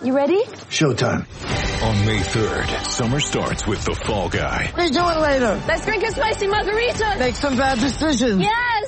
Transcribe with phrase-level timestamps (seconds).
[0.00, 0.40] You ready?
[0.78, 1.26] Showtime.
[1.82, 4.72] On May 3rd, summer starts with The Fall Guy.
[4.76, 5.60] Let's do it later.
[5.66, 7.16] Let's drink a spicy margarita.
[7.18, 8.40] Make some bad decisions.
[8.40, 8.87] Yes.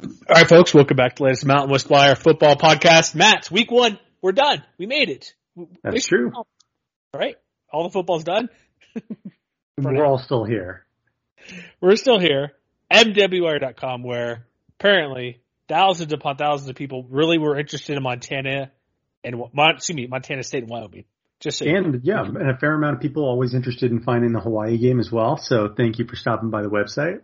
[0.00, 3.14] All right, folks, welcome back to the latest Mountain West Flyer football podcast.
[3.14, 4.62] Matt, week one, we're done.
[4.78, 5.34] We made it.
[5.82, 6.32] That's Week- true.
[6.34, 6.46] All
[7.14, 7.36] right,
[7.70, 8.48] all the football's done.
[9.78, 10.86] We're all still here.
[11.80, 12.52] We're still here.
[12.90, 14.46] MWR.com, where
[14.78, 18.70] apparently thousands upon thousands of people really were interested in Montana
[19.24, 21.04] and excuse me, Montana State and Wyoming.
[21.40, 21.64] Just so.
[21.66, 25.00] And yeah, and a fair amount of people always interested in finding the Hawaii game
[25.00, 25.36] as well.
[25.36, 27.20] So thank you for stopping by the website.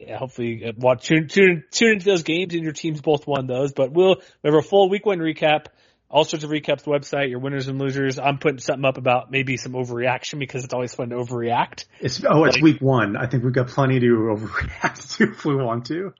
[0.00, 3.46] Yeah, hopefully uh, watch tune, tune tune into those games and your teams both won
[3.46, 3.72] those.
[3.72, 5.66] But we'll we have a full week one recap,
[6.08, 6.84] all sorts of recaps.
[6.84, 8.18] Website, your winners and losers.
[8.18, 11.84] I'm putting something up about maybe some overreaction because it's always fun to overreact.
[12.00, 13.16] It's oh, it's Like- week one.
[13.16, 16.14] I think we've got plenty to overreact to if we want to.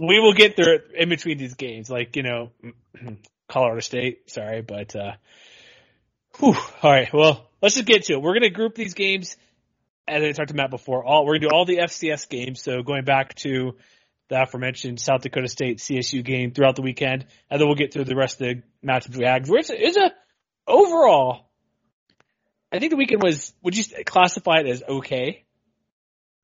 [0.00, 2.50] We will get there in between these games, like you know,
[3.48, 4.28] Colorado State.
[4.30, 5.12] Sorry, but uh,
[6.40, 7.12] whew, all right.
[7.12, 8.22] Well, let's just get to it.
[8.22, 9.36] We're gonna group these games
[10.10, 11.04] as I talked Matt before.
[11.04, 12.62] All we're gonna do all the FCS games.
[12.62, 13.76] So going back to
[14.28, 18.04] the aforementioned South Dakota State CSU game throughout the weekend, and then we'll get through
[18.04, 19.48] the rest of the matchups we had.
[19.48, 20.12] It's, it's a
[20.66, 21.50] overall.
[22.72, 23.52] I think the weekend was.
[23.62, 25.44] Would you classify it as okay?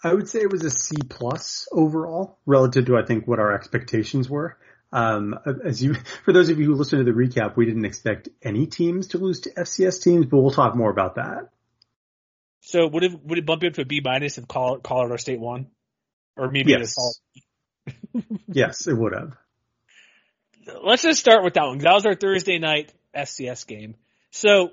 [0.02, 3.54] I would say it was a C plus overall relative to I think what our
[3.54, 4.58] expectations were.
[4.92, 5.94] Um, as you,
[6.24, 9.18] for those of you who listen to the recap, we didn't expect any teams to
[9.18, 11.50] lose to FCS teams, but we'll talk more about that.
[12.68, 15.16] So would it would it bump you up to a B minus if Col- Colorado
[15.18, 15.68] State won,
[16.36, 16.94] or maybe a Yes.
[16.94, 19.36] solid Yes, it would have.
[20.82, 21.78] let's just start with that one.
[21.78, 23.94] That was our Thursday night FCS game.
[24.32, 24.70] So,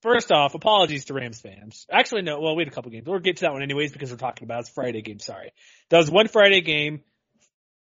[0.00, 1.86] first off, apologies to Rams fans.
[1.92, 2.40] Actually, no.
[2.40, 3.06] Well, we had a couple games.
[3.06, 4.60] We'll get to that one anyways because we're talking about it.
[4.60, 5.18] it's Friday game.
[5.18, 5.52] Sorry,
[5.90, 7.02] that was one Friday game.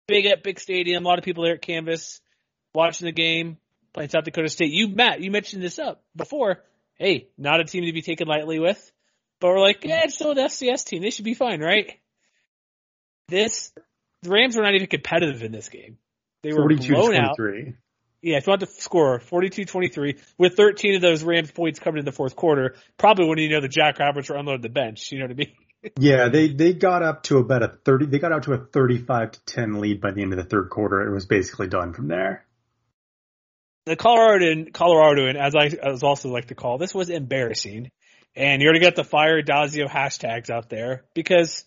[0.06, 1.05] Big at big stadium.
[1.05, 2.20] A lot of people there at Canvas
[2.75, 3.56] watching the game.
[3.94, 4.73] Playing South Dakota State.
[4.73, 6.62] You, Matt, you mentioned this up before.
[6.99, 8.93] Hey, not a team to be taken lightly with.
[9.41, 11.03] But we're like, yeah, it's still an FCS team.
[11.03, 11.99] They should be fine, right?
[13.29, 13.73] This,
[14.23, 15.99] the Rams were not even competitive in this game.
[16.43, 17.37] They were 42 blown out.
[18.23, 22.05] Yeah, if you want to score, 42-23, with 13 of those Rams points coming in
[22.05, 25.12] the fourth quarter, probably when you know the Jackrabbits were unloaded the bench.
[25.12, 25.53] You know what I mean?
[26.00, 28.06] Yeah, they they got up to about a thirty.
[28.06, 30.69] They got out to a thirty-five to ten lead by the end of the third
[30.69, 31.06] quarter.
[31.06, 32.44] It was basically done from there.
[33.85, 37.93] The Colorado and Colorado and as I as also like to call, this was embarrassing.
[38.37, 41.65] And you already got the fire Addazio hashtags out there because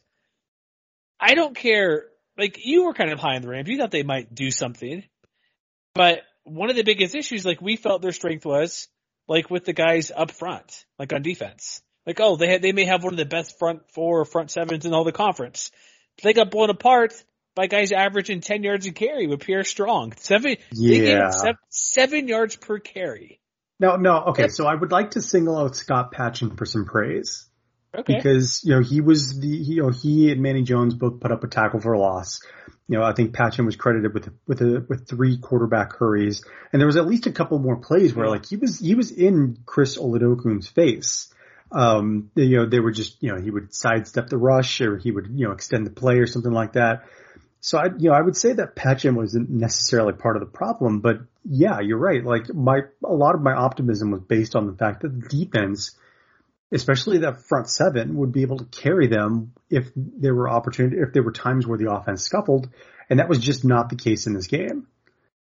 [1.19, 2.06] I don't care.
[2.38, 3.68] Like you were kind of high on the Rams.
[3.68, 5.04] You thought they might do something,
[5.95, 8.88] but one of the biggest issues, like we felt their strength was
[9.27, 11.81] like with the guys up front, like on defense.
[12.06, 14.51] Like, oh, they had, they may have one of the best front four or front
[14.51, 15.71] sevens in all the conference.
[16.24, 17.13] They got blown apart
[17.56, 20.13] by guys averaging 10 yards a carry with Pierre Strong.
[20.18, 21.30] Seven, yeah.
[21.30, 23.39] seven, seven yards per carry.
[23.79, 27.45] No, no, okay, so I would like to single out Scott Patchan for some praise.
[27.97, 28.15] Okay.
[28.15, 31.43] Because, you know, he was the, you know, he and Manny Jones both put up
[31.43, 32.39] a tackle for a loss.
[32.87, 36.43] You know, I think Patchan was credited with, with a, with three quarterback hurries.
[36.71, 39.11] And there was at least a couple more plays where like he was, he was
[39.11, 41.33] in Chris Oladokun's face.
[41.71, 45.11] Um, you know, they were just, you know, he would sidestep the rush or he
[45.11, 47.05] would, you know, extend the play or something like that.
[47.61, 51.01] So I, you know, I would say that Patchan wasn't necessarily part of the problem,
[51.01, 52.23] but yeah, you're right.
[52.23, 55.97] Like my, a lot of my optimism was based on the fact that the defense,
[56.71, 61.11] especially that front seven, would be able to carry them if there were opportunity, if
[61.11, 62.69] there were times where the offense scuffled,
[63.09, 64.88] and that was just not the case in this game.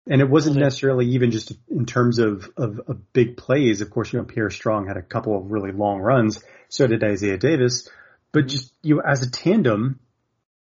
[0.09, 3.83] And it wasn't necessarily even just in terms of, of, of big plays.
[3.83, 6.43] Of course, you know, Pierre Strong had a couple of really long runs.
[6.69, 7.89] So did Isaiah Davis.
[8.33, 8.49] But mm-hmm.
[8.49, 10.01] just, you know, as a tandem,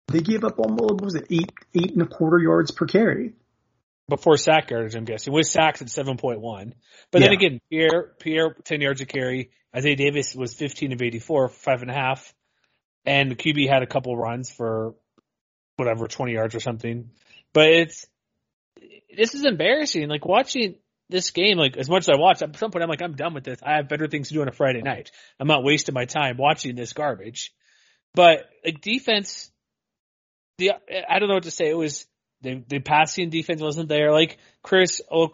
[0.08, 3.32] they gave up almost, what was it, eight, eight and a quarter yards per carry.
[4.08, 5.32] Before sack yardage, I'm guessing.
[5.32, 6.74] With sacks at 7.1.
[7.10, 7.28] But Yeah.
[7.28, 9.50] then again, Pierre, Pierre, 10 yards a carry.
[9.74, 12.34] Isaiah Davis was 15 of 84, five and a half.
[13.06, 14.94] And the QB had a couple runs for
[15.76, 17.10] whatever, 20 yards or something.
[17.54, 18.06] But it's,
[19.16, 20.08] this is embarrassing.
[20.08, 20.76] Like watching
[21.08, 23.32] this game, like as much as I watch, at some point I'm like, I'm done
[23.34, 23.58] with this.
[23.62, 25.10] I have better things to do on a Friday night.
[25.40, 27.54] I'm not wasting my time watching this garbage.
[28.14, 29.50] But like defense,
[30.58, 30.72] the
[31.08, 31.70] I don't know what to say.
[31.70, 32.06] It was
[32.42, 34.12] the the passing defense wasn't there.
[34.12, 35.28] Like Chris uh,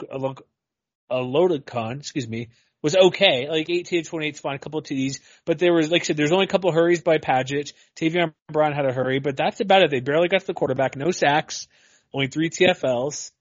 [1.11, 2.49] Oladokun, excuse me,
[2.83, 3.49] was okay.
[3.49, 6.05] Like 18 to 28 is fine, a couple of TDs, but there was, like I
[6.05, 7.73] said, there's only a couple of hurries by Paget.
[7.97, 9.91] Tavion Brown had a hurry, but that's about it.
[9.91, 11.69] They barely got to the quarterback, no sacks,
[12.13, 13.33] only three TFLs.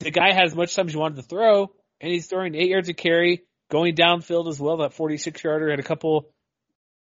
[0.00, 2.70] The guy had as much time as he wanted to throw, and he's throwing eight
[2.70, 4.78] yards of carry, going downfield as well.
[4.78, 6.30] That 46 yarder had a couple.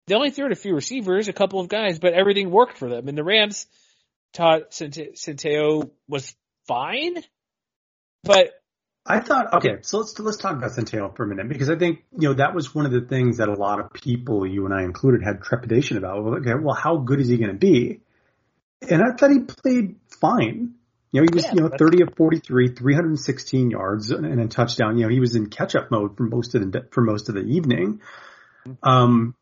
[0.08, 2.90] They only threw it a few receivers, a couple of guys, but everything worked for
[2.90, 3.08] them.
[3.08, 3.68] And the Rams,
[4.36, 6.36] Todd Centeio was
[6.68, 7.16] fine,
[8.24, 8.52] but
[9.06, 12.04] I thought, okay, so let's let's talk about Centeio for a minute because I think
[12.18, 14.74] you know that was one of the things that a lot of people, you and
[14.74, 16.24] I included, had trepidation about.
[16.24, 18.02] Well, okay, well, how good is he going to be?
[18.90, 20.76] And I thought he played fine.
[21.12, 24.98] You know, he was Yeah, you know 30 of 43, 316 yards and a touchdown.
[24.98, 27.36] You know, he was in catch up mode for most of the for most of
[27.36, 28.02] the evening.
[28.84, 29.36] Um,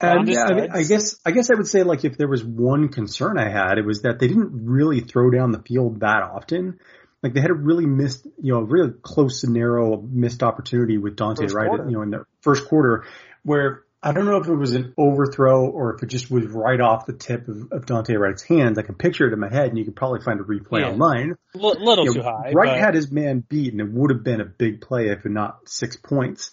[0.00, 2.44] and yeah, I, mean, I guess I guess I would say like if there was
[2.44, 6.22] one concern I had, it was that they didn't really throw down the field that
[6.22, 6.78] often.
[7.22, 10.98] Like they had a really missed, you know, a really close and narrow missed opportunity
[10.98, 11.84] with Dante First Wright, quarter.
[11.86, 13.06] you know, in the first quarter,
[13.42, 16.80] where I don't know if it was an overthrow or if it just was right
[16.80, 18.78] off the tip of, of Dante Wright's hands.
[18.78, 20.90] I can picture it in my head, and you could probably find a replay Yeah.
[20.90, 21.34] online.
[21.56, 22.52] a little You too high.
[22.54, 25.24] Wright but- had his man beat, and it would have been a big play if
[25.24, 26.52] not six points.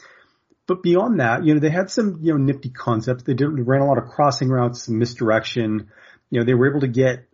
[0.68, 3.24] But beyond that, you know, they had some, you know, nifty concepts.
[3.24, 5.90] They did, ran a lot of crossing routes, some misdirection.
[6.32, 7.28] You know, they were able to get,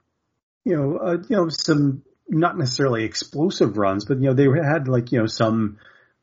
[0.65, 4.87] you know, uh, you know, some not necessarily explosive runs, but you know, they had
[4.87, 5.77] like, you know, some,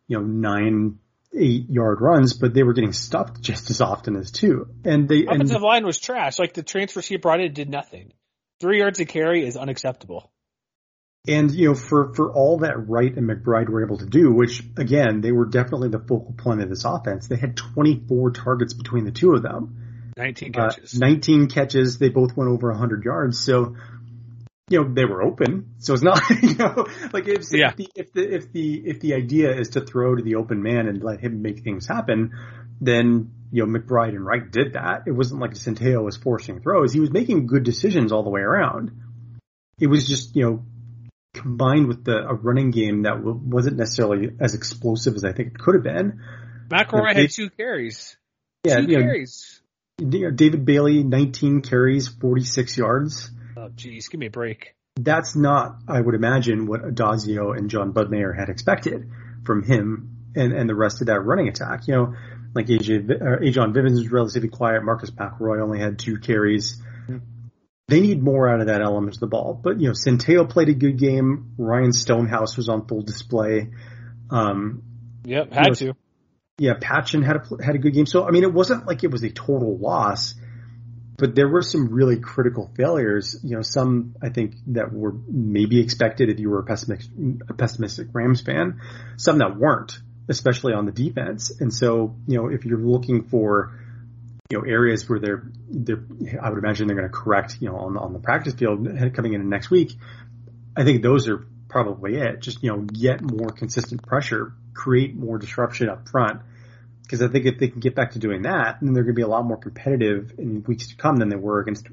[0.07, 0.99] you know, nine,
[1.35, 4.69] eight yard runs, but they were getting stuffed just as often as two.
[4.85, 6.39] And they, and offensive line was trash.
[6.39, 8.13] Like the transfers he brought in did nothing.
[8.61, 10.31] Three yards of carry is unacceptable.
[11.27, 14.63] And you know, for for all that Wright and McBride were able to do, which
[14.77, 19.05] again they were definitely the focal point of this offense, they had 24 targets between
[19.05, 20.99] the two of them, 19 Uh, catches.
[20.99, 21.99] 19 catches.
[21.99, 23.39] They both went over 100 yards.
[23.39, 23.77] So,
[24.71, 25.75] you know, they were open.
[25.79, 27.71] So it's not, you know, like if, Yeah.
[27.71, 30.63] if the if the if the if the idea is to throw to the open
[30.63, 32.33] man and let him make things happen,
[32.81, 35.03] then you know McBride and Wright did that.
[35.07, 36.93] It wasn't like Centeio was forcing throws.
[36.93, 38.93] He was making good decisions all the way around.
[39.81, 40.63] It was just you know
[41.39, 45.49] combined with the a running game that w- wasn't necessarily as explosive as I think
[45.49, 46.21] it could have been.
[46.69, 48.17] McElroy had two carries.
[48.65, 49.61] Yeah, two you know, carries.
[49.99, 53.31] you know, David Bailey, 19 carries, 46 yards.
[53.57, 54.75] Oh, jeez, give me a break.
[54.97, 59.11] That's not, I would imagine, what Addazio and Jon Budmayr had expected
[59.45, 61.87] from him and, and the rest of that running attack.
[61.87, 62.15] You know,
[62.55, 64.85] like AJ, uh, Ajon Vivens was relatively quiet.
[64.85, 66.83] Marcus McElroy only had two carries.
[67.89, 69.59] They need more out of that element of the ball.
[69.61, 71.55] But, you know, Centeio played a good game.
[71.57, 73.71] Ryan Stonehouse was on full display.
[74.31, 74.83] Um,
[75.25, 75.95] Yep, had know, to.
[76.59, 78.07] yeah, Patchan had a had a good game.
[78.07, 80.35] So I mean, it wasn't like it was a total loss,
[81.19, 83.39] but there were some really critical failures.
[83.43, 87.11] You know, some I think that were maybe expected if you were a pessimistic,
[87.49, 88.81] a pessimistic Rams fan.
[89.17, 91.53] Some that weren't, especially on the defense.
[91.61, 93.75] And so you know, if you're looking for
[94.51, 96.03] you know, areas where they're, they're,
[96.41, 98.89] I would imagine they're going to correct, you know, on, the, on the practice field
[99.15, 99.93] coming in next week.
[100.75, 102.41] I think those are probably it.
[102.41, 106.41] Just, you know, get more consistent pressure, create more disruption up front.
[107.03, 109.19] Because I think if they can get back to doing that, then they're going to
[109.19, 111.87] be a lot more competitive in weeks to come than they were against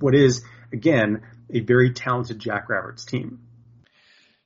[0.00, 3.40] what is, again, a very talented Jackrabbits team.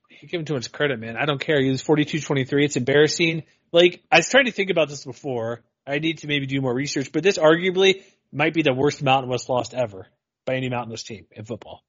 [0.09, 1.17] You give him too much credit, man.
[1.17, 1.63] I don't care.
[1.63, 2.65] He was 42-23.
[2.65, 3.45] It's embarrassing.
[3.73, 5.63] Like, I was trying to think about this before.
[5.87, 9.31] I need to maybe do more research, but this arguably might be the worst Mountain
[9.31, 10.07] West loss ever
[10.47, 11.85] by any Mountain West team in football.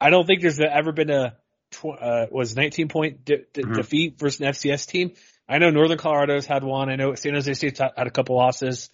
[0.00, 1.36] I don't think there's ever been a
[1.70, 3.74] tw- uh, was 19 point de- de- mm-hmm.
[3.74, 5.12] defeat versus an FCS team.
[5.48, 6.90] I know Northern Colorado's had one.
[6.90, 8.90] I know San Jose State's had a couple losses,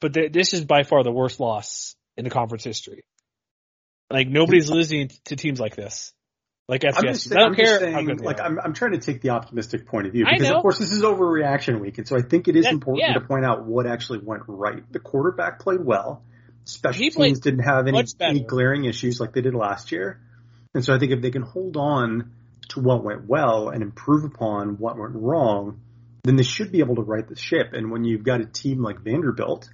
[0.00, 3.04] but th- this is by far the worst loss in the conference history.
[4.10, 6.12] Like nobody's losing to teams like this.
[6.68, 6.96] Like FCS.
[6.96, 8.40] I'm just, I don't care saying, like.
[8.40, 11.02] I'm, I'm trying to take the optimistic point of view because of course this is
[11.02, 13.14] overreaction week, and so I think it is That- important yeah.
[13.14, 14.82] to point out what actually went right.
[14.92, 16.22] The quarterback played well.
[16.66, 20.20] Special He teams didn't have any, any glaring issues like they did last year,
[20.74, 22.32] and so I think if they can hold on
[22.68, 25.80] to what went well and improve upon what went wrong,
[26.24, 27.68] then they should be able to right the ship.
[27.72, 29.70] And when you've got a team like Vanderbilt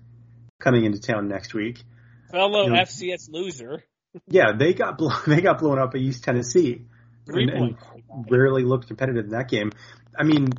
[0.61, 1.83] coming into town next week,
[2.31, 3.83] Fellow you know- FCS loser.
[4.29, 6.83] Yeah, they got blown, they got blown up by East Tennessee.
[7.27, 7.77] And, and
[8.31, 9.73] rarely looked competitive in that game.
[10.19, 10.51] I mean,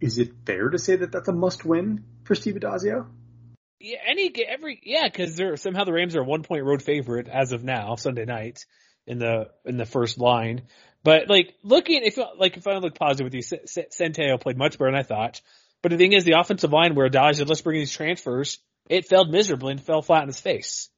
[0.00, 3.06] is it fair to say that that's a must win for Steve Addazio?
[3.80, 7.28] Yeah, any every yeah, because they're somehow the Rams are a one point road favorite
[7.28, 8.64] as of now Sunday night
[9.08, 10.62] in the in the first line.
[11.02, 13.98] But like looking if like if I look positive with you, S-
[14.40, 15.40] played much better than I thought.
[15.82, 19.32] But the thing is, the offensive line where Addazio let's bring these transfers, it failed
[19.32, 20.88] miserably and fell flat in his face.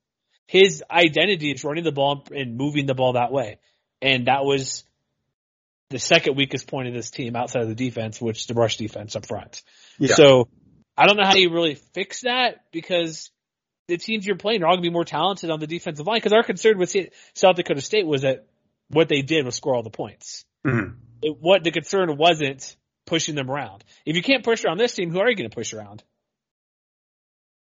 [0.46, 3.58] His identity is running the ball and moving the ball that way,
[4.02, 4.84] and that was
[5.90, 8.76] the second weakest point of this team outside of the defense, which is the rush
[8.76, 9.62] defense up front.
[9.98, 10.14] Yeah.
[10.14, 10.48] So
[10.96, 13.30] I don't know how you really fix that because
[13.88, 16.18] the teams you're playing are all going to be more talented on the defensive line.
[16.18, 16.94] Because our concern with
[17.34, 18.46] South Dakota State was that
[18.88, 20.44] what they did was score all the points.
[20.66, 20.96] Mhm.
[21.22, 23.84] It, what the concern wasn't pushing them around.
[24.06, 26.02] If you can't push around this team, who are you going to push around?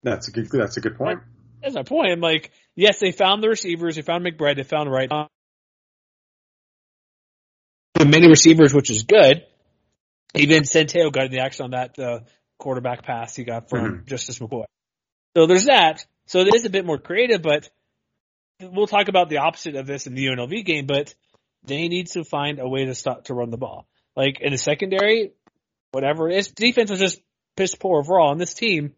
[0.03, 0.49] That's a good.
[0.49, 1.19] That's a good point.
[1.63, 2.11] That's my point.
[2.11, 5.09] I'm like, yes, they found the receivers, they found McBride, they found Wright.
[7.93, 9.45] The many receivers, which is good.
[10.35, 12.19] Even Centeio got in the action on that uh,
[12.57, 14.05] quarterback pass he got from Mhm.
[14.05, 14.65] Justice McCoy.
[15.37, 16.05] So there's that.
[16.25, 17.69] So it is a bit more creative, but
[18.59, 21.13] we'll talk about the opposite of this in the UNLV game, but
[21.63, 23.87] they need to find a way to stop to run the ball.
[24.15, 25.31] Like in the secondary,
[25.91, 27.21] whatever it is, defense was just
[27.55, 28.29] piss poor overall.
[28.29, 28.95] On this team,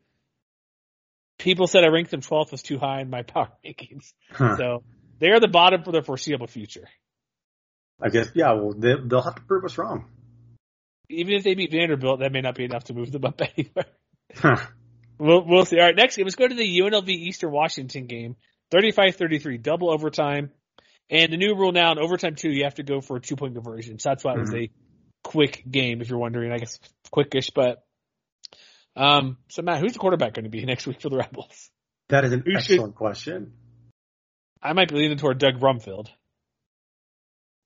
[1.37, 4.13] people said I ranked them 12th was too high in my power rankings.
[4.31, 4.57] Huh.
[4.57, 4.83] So
[5.19, 6.87] they are the bottom for the foreseeable future.
[8.01, 8.29] I guess.
[8.33, 8.53] Yeah.
[8.53, 10.05] Well, they, they'll have to prove us wrong.
[11.09, 13.85] Even if they beat Vanderbilt, that may not be enough to move them up anywhere.
[14.35, 14.57] Huh.
[15.17, 15.79] We'll, we'll see.
[15.79, 16.25] All right, next game.
[16.25, 18.35] Let's go to the UNLV Eastern Washington game.
[18.73, 20.51] 35-33, double overtime.
[21.09, 23.35] And the new rule now in overtime two, you have to go for a two
[23.35, 23.99] point conversion.
[23.99, 24.63] So that's why it was mm-hmm.
[24.63, 24.71] a
[25.23, 26.51] quick game, if you're wondering.
[26.51, 26.79] I guess
[27.13, 27.84] quickish, but
[28.95, 29.37] um.
[29.49, 31.69] So Matt, who's the quarterback going to be next week for the Rebels?
[32.09, 33.53] That is an Who should- excellent question.
[34.61, 36.07] I might be leaning toward Doug Brumfield.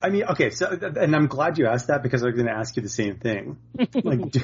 [0.01, 2.53] I mean, okay, so and I'm glad you asked that because I was going to
[2.53, 3.57] ask you the same thing.
[4.03, 4.39] Like, do-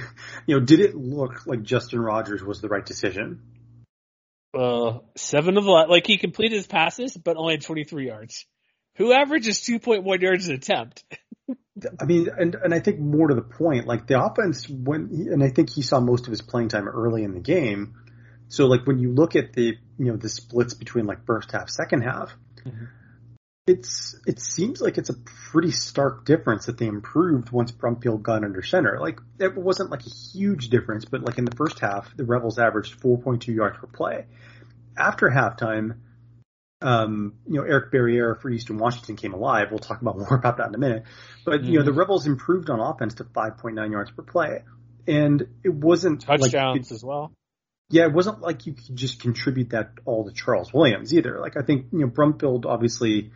[0.47, 3.41] you know, did it look like Justin Rogers was the right decision?
[4.53, 8.45] Uh, seven of ele- like he completed his passes, but only had 23 yards.
[8.97, 11.03] Who averages 2.1 yards an attempt?
[11.99, 15.43] I mean, and and I think more to the point, like the offense when, and
[15.43, 17.95] I think he saw most of his playing time early in the game.
[18.47, 21.69] So like when you look at the you know the splits between like first half,
[21.69, 22.33] second half,
[22.65, 22.85] mm-hmm.
[23.67, 25.15] it's it seems like it's a
[25.51, 28.97] pretty stark difference that they improved once Brumfield got under center.
[29.01, 32.57] Like it wasn't like a huge difference, but like in the first half, the Rebels
[32.57, 34.27] averaged 4.2 yards per play.
[34.97, 35.97] After halftime,
[36.85, 39.69] um, you know, Eric Barriere for Eastern Washington came alive.
[39.71, 41.03] We'll talk about more about that in a minute.
[41.43, 44.63] But, you know, the Rebels improved on offense to 5.9 yards per play.
[45.07, 47.31] And it wasn't Touchdowns like, as well.
[47.89, 51.39] yeah, it wasn't like you could just contribute that all to Charles Williams either.
[51.39, 53.31] Like I think, you know, Brumfield obviously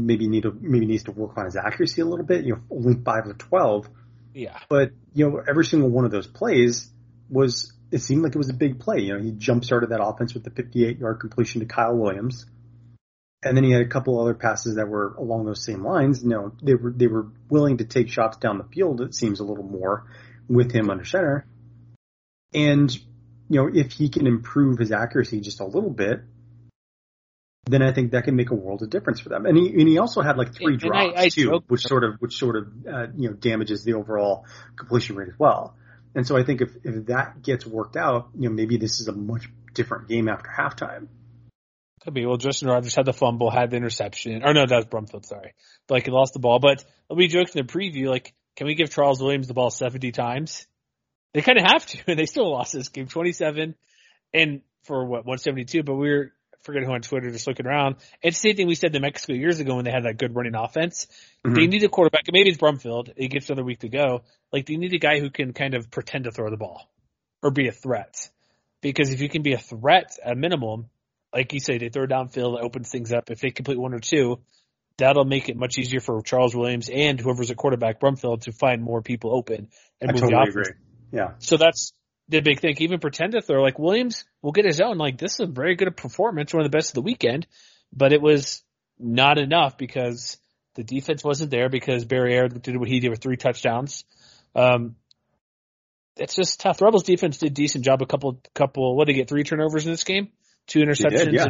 [0.00, 2.60] maybe need to, maybe needs to work on his accuracy a little bit, you know,
[2.70, 3.88] only five of 12.
[4.32, 4.58] Yeah.
[4.68, 6.88] But, you know, every single one of those plays
[7.28, 9.00] was, it seemed like it was a big play.
[9.00, 12.46] You know, he jump started that offense with the 58 yard completion to Kyle Williams.
[13.42, 16.22] And then he had a couple other passes that were along those same lines.
[16.22, 19.40] You know, they were, they were willing to take shots down the field, it seems
[19.40, 20.06] a little more
[20.48, 21.46] with him under center.
[22.54, 22.92] And,
[23.48, 26.20] you know, if he can improve his accuracy just a little bit,
[27.68, 29.44] then I think that can make a world of difference for them.
[29.44, 31.82] And he, and he also had like three And I- drops I too, joked- which
[31.82, 35.76] sort of, which sort of, uh, you know, damages the overall completion rate as well.
[36.14, 39.08] And so I think if, if that gets worked out, you know, maybe this is
[39.08, 41.08] a much different game after halftime.
[42.06, 42.24] Could be.
[42.24, 44.44] Well, Justin Rogers had the fumble, had the interception.
[44.44, 45.54] Or no, that was Brumfield, sorry.
[45.88, 46.60] But like he lost the ball.
[46.60, 50.12] But we joked in the preview, like, can we give Charles Williams the ball 70
[50.12, 50.68] times?
[51.34, 53.74] They kind of have to, and they still lost this game 27
[54.32, 55.82] and for what, 172.
[55.82, 56.32] But we were,
[56.62, 57.96] forgetting who on Twitter, just looking around.
[58.22, 60.36] It's the same thing we said to Mexico years ago when they had that good
[60.36, 61.08] running offense.
[61.44, 61.54] Mm-hmm.
[61.54, 62.24] They need a quarterback.
[62.30, 63.12] Maybe it's Brumfield.
[63.16, 64.22] He gets another week to go.
[64.52, 66.88] Like they need a guy who can kind of pretend to throw the ball
[67.42, 68.28] or be a threat.
[68.80, 70.90] Because if you can be a threat at minimum,
[71.36, 73.30] like you say, they throw downfield, it opens things up.
[73.30, 74.40] If they complete one or two,
[74.96, 78.82] that'll make it much easier for Charles Williams and whoever's a quarterback, Brumfield, to find
[78.82, 79.68] more people open
[80.00, 80.68] and I move totally the offense.
[80.68, 80.80] agree.
[81.12, 81.32] Yeah.
[81.38, 81.92] So that's
[82.28, 82.76] the big thing.
[82.78, 84.96] Even pretend to throw like Williams will get his own.
[84.96, 87.46] Like this is a very good performance, one of the best of the weekend,
[87.92, 88.62] but it was
[88.98, 90.38] not enough because
[90.74, 94.04] the defense wasn't there because Barriere did what he did with three touchdowns.
[94.54, 94.96] Um,
[96.16, 96.80] it's just tough.
[96.80, 98.00] Rebels defense did a decent job.
[98.02, 99.28] A couple, couple, what did they get?
[99.28, 100.28] Three turnovers in this game,
[100.66, 101.48] two interceptions, did, yeah.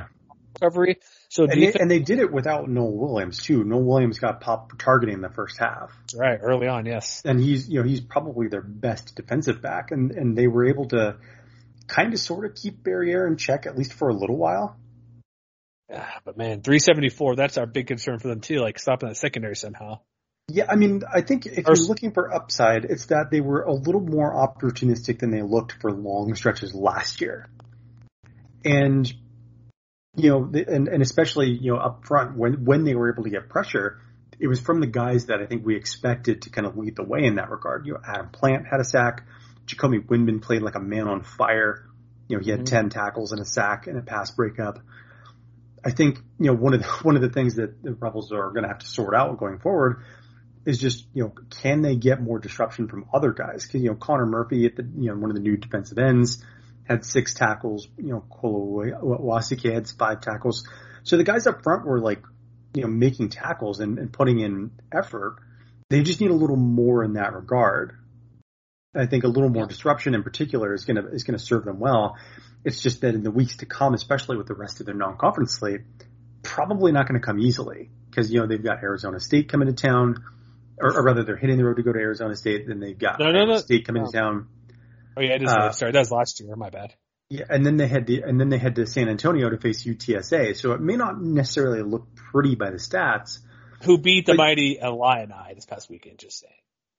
[0.54, 0.98] recovery.
[1.28, 3.64] So and, defense, they, and they did it without Noel Williams too.
[3.64, 5.92] Noel Williams got pop targeting in the first half.
[6.14, 7.22] right early on, yes.
[7.24, 10.88] And he's you know he's probably their best defensive back, and and they were able
[10.88, 11.16] to
[11.86, 14.76] kind of sort of keep Barriere in check at least for a little while.
[15.88, 19.54] Yeah, but man, 374, that's our big concern for them too, like stopping that secondary
[19.54, 20.00] somehow.
[20.48, 23.72] Yeah, I mean, I think if you're looking for upside, it's that they were a
[23.72, 27.48] little more opportunistic than they looked for long stretches last year.
[28.66, 29.12] And,
[30.16, 33.30] you know, and, and especially, you know, up front when, when they were able to
[33.30, 34.00] get pressure,
[34.38, 37.04] it was from the guys that I think we expected to kind of lead the
[37.04, 37.86] way in that regard.
[37.86, 39.26] You know, Adam Plant had a sack.
[39.66, 41.86] Jacoby Windmon played like a man on fire.
[42.28, 42.88] You know, he had mm-hmm.
[42.88, 44.80] 10 tackles and a sack and a pass breakup.
[45.84, 48.50] I think, you know, one of the, one of the things that the Rebels are
[48.50, 50.02] going to have to sort out going forward
[50.64, 51.32] is just, you know,
[51.62, 53.64] can they get more disruption from other guys?
[53.66, 56.44] Cause, you know, Connor Murphy at the, you know, one of the new defensive ends
[56.88, 60.68] had six tackles, you know, Kolowasike had five tackles.
[61.02, 62.22] So the guys up front were like,
[62.74, 65.36] you know, making tackles and, and putting in effort.
[65.88, 67.96] They just need a little more in that regard.
[68.94, 71.64] I think a little more disruption in particular is going to, is going to serve
[71.64, 72.16] them well.
[72.64, 75.58] It's just that in the weeks to come, especially with the rest of their non-conference
[75.58, 75.82] slate,
[76.42, 79.74] probably not going to come easily because, you know, they've got Arizona State coming to
[79.74, 80.24] town
[80.78, 83.18] or, or, rather they're hitting the road to go to Arizona State, then they've got
[83.18, 83.58] no, no, no.
[83.58, 84.48] State coming to town.
[85.16, 85.50] Oh yeah, it is.
[85.50, 86.54] Uh, sorry, that was last year.
[86.56, 86.94] My bad.
[87.28, 89.84] Yeah, and then they had the, and then they had to San Antonio to face
[89.84, 90.56] UTSA.
[90.56, 93.38] So it may not necessarily look pretty by the stats.
[93.82, 96.18] Who beat the but, mighty Illini this past weekend?
[96.18, 96.52] Just saying.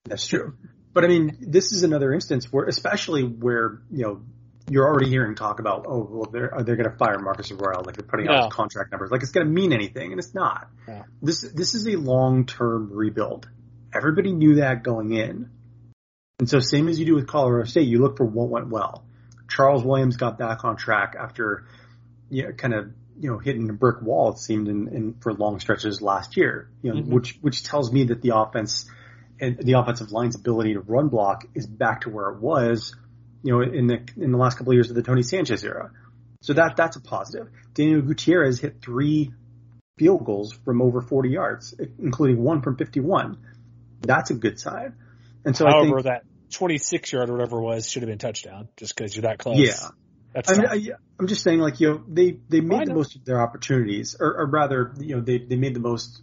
[0.06, 0.56] That's true.
[0.94, 4.22] But I mean, this is another instance where, especially where you know
[4.70, 7.96] you're already hearing talk about, oh, well, they're they're going to fire Marcus Arroyo, like
[7.96, 8.34] they're putting no.
[8.34, 10.68] out contract numbers, like it's going to mean anything, and it's not.
[10.88, 11.04] No.
[11.22, 13.48] This this is a long term rebuild.
[13.94, 15.52] Everybody knew that going in.
[16.40, 19.04] And so same as you do with Colorado State, you look for what went well.
[19.50, 21.66] Charles Williams got back on track after,
[22.30, 25.34] you know, kind of, you know, hitting a brick wall, it seemed in, in for
[25.34, 27.14] long stretches last year, you know, mm-hmm.
[27.14, 28.88] which, which tells me that the offense
[29.40, 32.96] and the offensive line's ability to run block is back to where it was,
[33.42, 35.92] you know, in the, in the last couple of years of the Tony Sanchez era.
[36.42, 37.50] So that, that's a positive.
[37.74, 39.32] Daniel Gutierrez hit three
[39.98, 43.38] field goals from over 40 yards, including one from 51
[44.02, 44.96] that's a good sign.
[45.46, 48.18] And so However, I think that 26 yard or whatever it was should have been
[48.18, 49.58] touchdown just because you're that close.
[49.58, 49.90] Yeah.
[50.34, 53.16] That's I mean, I, am just saying, like you know, they they made the most
[53.16, 56.22] of their opportunities, or, or rather, you know, they they made the most.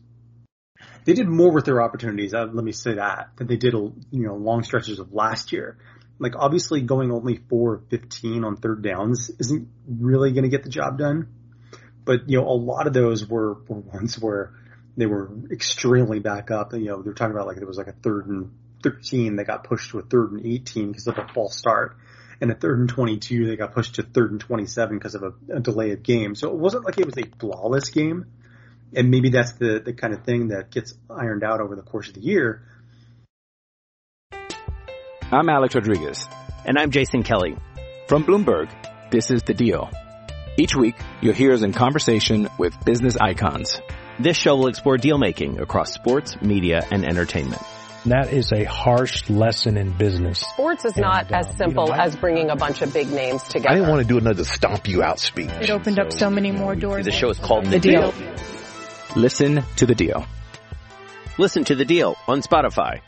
[1.05, 2.33] They did more with their opportunities.
[2.33, 5.79] Uh, let me say that than they did, you know, long stretches of last year.
[6.19, 10.63] Like obviously, going only four of 15 on third downs isn't really going to get
[10.63, 11.29] the job done.
[12.05, 14.55] But you know, a lot of those were, were ones where
[14.97, 16.73] they were extremely back up.
[16.73, 18.53] You know, they're talking about like there was like a third and
[18.85, 21.97] 13 they got pushed to a third and 18 because of a false start.
[22.41, 25.33] And a third and 22, they got pushed to third and 27 because of a,
[25.57, 26.35] a delay of game.
[26.35, 28.27] So it wasn't like it was a flawless game.
[28.95, 32.09] And maybe that's the, the kind of thing that gets ironed out over the course
[32.09, 32.63] of the year.
[35.33, 36.29] I'm Alex Rodriguez.
[36.65, 37.57] And I'm Jason Kelly.
[38.09, 38.69] From Bloomberg,
[39.11, 39.91] this is The Deal.
[40.57, 43.81] Each week, you'll hear us in conversation with business icons.
[44.21, 47.63] This show will explore deal making across sports, media, and entertainment.
[48.07, 50.41] That is a harsh lesson in business.
[50.41, 53.11] Sports is and, not uh, as simple you know, as bringing a bunch of big
[53.11, 53.71] names together.
[53.71, 55.49] I didn't want to do another stomp you out speech.
[55.61, 57.07] It opened so, up so many more doors.
[57.07, 58.13] The show is called The, the deal.
[58.13, 58.35] deal.
[59.17, 60.27] Listen to the deal.
[61.39, 63.01] Listen to the deal on Spotify.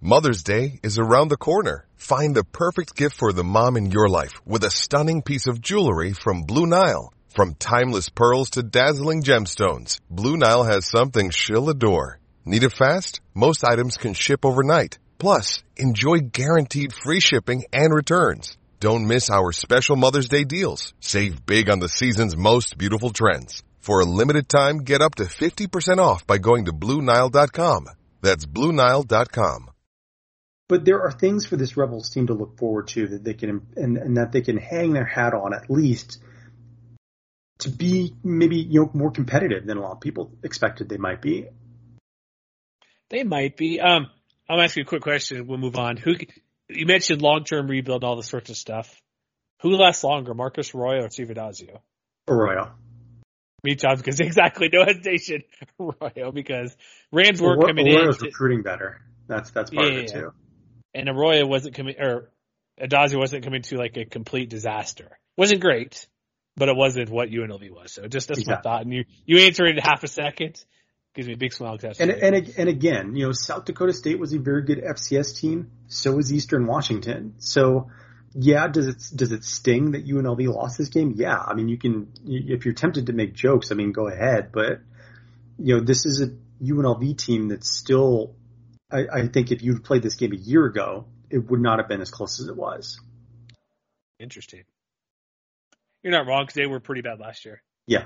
[0.00, 1.86] Mother's Day is around the corner.
[1.96, 5.62] Find the perfect gift for the mom in your life with a stunning piece of
[5.62, 7.12] jewelry from Blue Nile.
[7.30, 12.17] From timeless pearls to dazzling gemstones, Blue Nile has something she'll adore.
[12.48, 13.20] Need it fast?
[13.34, 14.98] Most items can ship overnight.
[15.18, 18.56] Plus, enjoy guaranteed free shipping and returns.
[18.80, 20.94] Don't miss our special Mother's Day deals.
[20.98, 23.62] Save big on the season's most beautiful trends.
[23.80, 27.88] For a limited time, get up to 50% off by going to BlueNile.com.
[28.22, 29.70] That's BlueNile.com.
[30.70, 33.66] But there are things for this Rebels team to look forward to that they can,
[33.76, 36.18] and, and that they can hang their hat on at least
[37.58, 41.20] to be maybe, you know, more competitive than a lot of people expected they might
[41.20, 41.48] be.
[43.10, 43.80] They might be.
[43.80, 44.08] Um,
[44.48, 45.46] I'll ask you a quick question.
[45.46, 45.96] We'll move on.
[45.96, 46.14] Who
[46.68, 49.00] you mentioned long term rebuild, and all this sorts of stuff.
[49.62, 51.30] Who lasts longer, Marcus Arroyo or Steve?
[52.28, 52.70] Arroyo.
[53.64, 55.42] Me, John, because exactly no hesitation,
[55.80, 56.76] Arroyo, because
[57.10, 58.26] Rams were Arroyo, coming Arroyo's in.
[58.26, 59.00] recruiting better.
[59.26, 60.32] That's that's part Yeah, of it too.
[60.94, 62.30] and Arroyo wasn't coming, or
[62.80, 65.18] Addazio wasn't coming to like a complete disaster.
[65.36, 66.06] wasn't great,
[66.56, 67.92] but it wasn't what UNLV was.
[67.92, 68.82] So just that's my thought.
[68.82, 70.64] And you you answered it in half a second.
[71.18, 71.76] Gives me a big smile.
[71.76, 75.40] that's And and and again, you know, South Dakota State was a very good FCS
[75.40, 75.72] team.
[75.88, 77.34] So was Eastern Washington.
[77.38, 77.90] So
[78.34, 81.14] yeah, does it does it sting that UNLV lost this game?
[81.16, 84.52] Yeah, I mean, you can if you're tempted to make jokes, I mean, go ahead.
[84.52, 84.78] But
[85.58, 86.28] you know, this is a
[86.64, 88.36] UNLV team that's still.
[88.88, 91.88] I, I think if you'd played this game a year ago, it would not have
[91.88, 93.00] been as close as it was.
[94.20, 94.62] Interesting.
[96.04, 97.60] You're not wrong because they were pretty bad last year.
[97.88, 98.04] Yeah.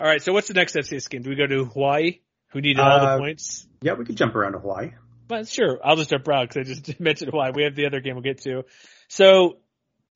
[0.00, 0.22] All right.
[0.22, 1.22] So what's the next FCS game?
[1.22, 2.20] Do we go to Hawaii,
[2.52, 3.66] who needed all Uh, the points?
[3.82, 4.92] Yeah, we could jump around to Hawaii.
[5.28, 7.52] But sure, I'll just jump around because I just mentioned Hawaii.
[7.54, 8.64] We have the other game we'll get to.
[9.08, 9.58] So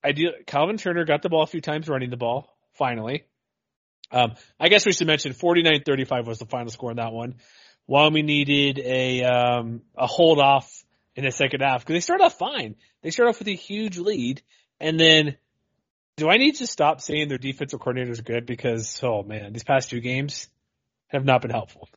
[0.03, 0.33] I do.
[0.47, 2.49] Calvin Turner got the ball a few times running the ball.
[2.73, 3.25] Finally,
[4.11, 7.37] um, I guess we should mention 49-35 was the final score in that one.
[7.87, 12.39] Wyoming needed a um, a hold off in the second half because they started off
[12.39, 12.77] fine.
[13.03, 14.43] They started off with a huge lead,
[14.81, 15.37] and then
[16.17, 19.65] do I need to stop saying their defensive coordinators are good because oh man, these
[19.65, 20.49] past two games
[21.09, 21.89] have not been helpful.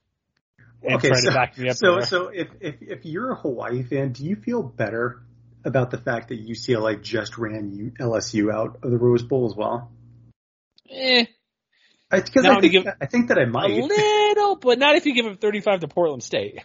[0.83, 3.83] And okay, so, to back me up so, so if, if, if you're a Hawaii
[3.83, 5.23] fan, do you feel better
[5.65, 9.91] about the fact that UCLA just ran LSU out of the Rose Bowl as well?
[10.89, 11.25] Eh,
[12.09, 13.71] Because I, think, I think that I might.
[13.71, 16.63] A little, but not if you give them 35 to Portland State.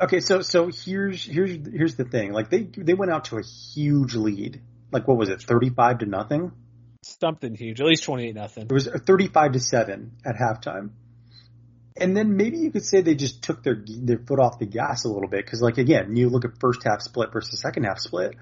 [0.00, 2.32] Okay, so so here's here's here's the thing.
[2.32, 4.62] Like they they went out to a huge lead.
[4.90, 6.50] Like what was it, thirty five to nothing?
[7.04, 8.64] Something huge, at least 28 nothing.
[8.64, 10.90] It was thirty five to seven at halftime.
[11.96, 15.04] And then maybe you could say they just took their their foot off the gas
[15.04, 17.98] a little bit because, like again, you look at first half split versus second half
[17.98, 18.36] split,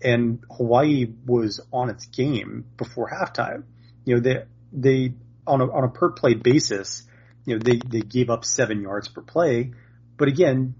[0.00, 3.64] and Hawaii was on its game before halftime.
[4.04, 5.14] You know they they
[5.46, 7.04] on a on a per play basis,
[7.44, 9.72] you know they they gave up seven yards per play,
[10.16, 10.76] but again,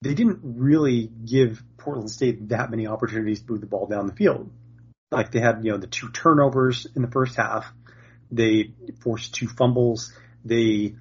[0.00, 4.14] they didn't really give Portland State that many opportunities to move the ball down the
[4.14, 4.50] field.
[5.10, 7.72] Like they had you know the two turnovers in the first half,
[8.30, 10.12] they forced two fumbles,
[10.44, 10.96] they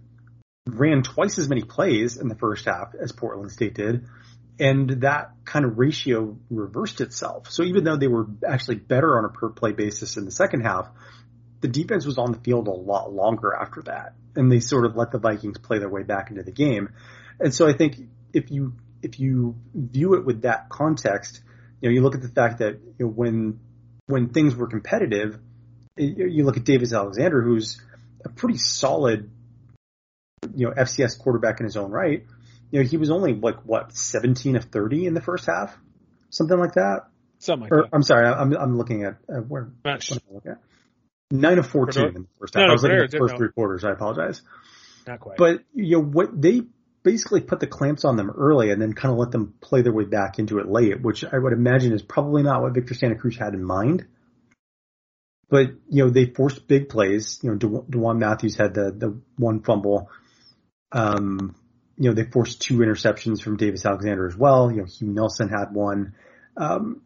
[0.67, 4.05] ran twice as many plays in the first half as Portland State did.
[4.57, 7.51] And that kind of ratio reversed itself.
[7.51, 10.61] So even though they were actually better on a per play basis in the second
[10.61, 10.89] half,
[11.61, 14.13] the defense was on the field a lot longer after that.
[14.35, 16.89] And they sort of let the Vikings play their way back into the game.
[17.39, 17.97] And so I think
[18.33, 21.41] if you, if you view it with that context,
[21.81, 23.59] you know, you look at the fact that you know, when,
[24.07, 25.39] when things were competitive,
[25.97, 27.81] you you look at Davis Alexander, who's
[28.23, 29.29] a pretty solid
[30.53, 32.25] you know, FCS quarterback in his own right.
[32.71, 35.75] You know, he was only like what, 17 of 30 in the first half?
[36.29, 37.07] Something like that?
[37.39, 37.89] Something like Or, that.
[37.93, 40.57] I'm sorry, I'm, I'm looking at, uh, where, Not what am I looking at?
[41.31, 42.61] 9 of 14 Or- in the first half.
[42.61, 43.37] no, I was looking at the first no.
[43.37, 43.83] three quarters.
[43.83, 44.41] I apologize.
[45.07, 45.37] Not quite.
[45.37, 46.61] But, you know, what they
[47.05, 49.93] basically put the clamps on them early and then kind of let them play their
[49.93, 53.15] way back into it late, which I would imagine is probably not what Victor Santa
[53.15, 54.05] Cruz had in mind.
[55.47, 57.39] But, you know, they forced big plays.
[57.43, 60.09] You know, De- DeJuan Matthews had the, the one fumble.
[60.91, 61.55] Um,
[61.97, 64.71] you know, they forced two interceptions from Davis Alexander as well.
[64.71, 66.15] You know, Hugh Nelson had one.
[66.57, 67.03] Um,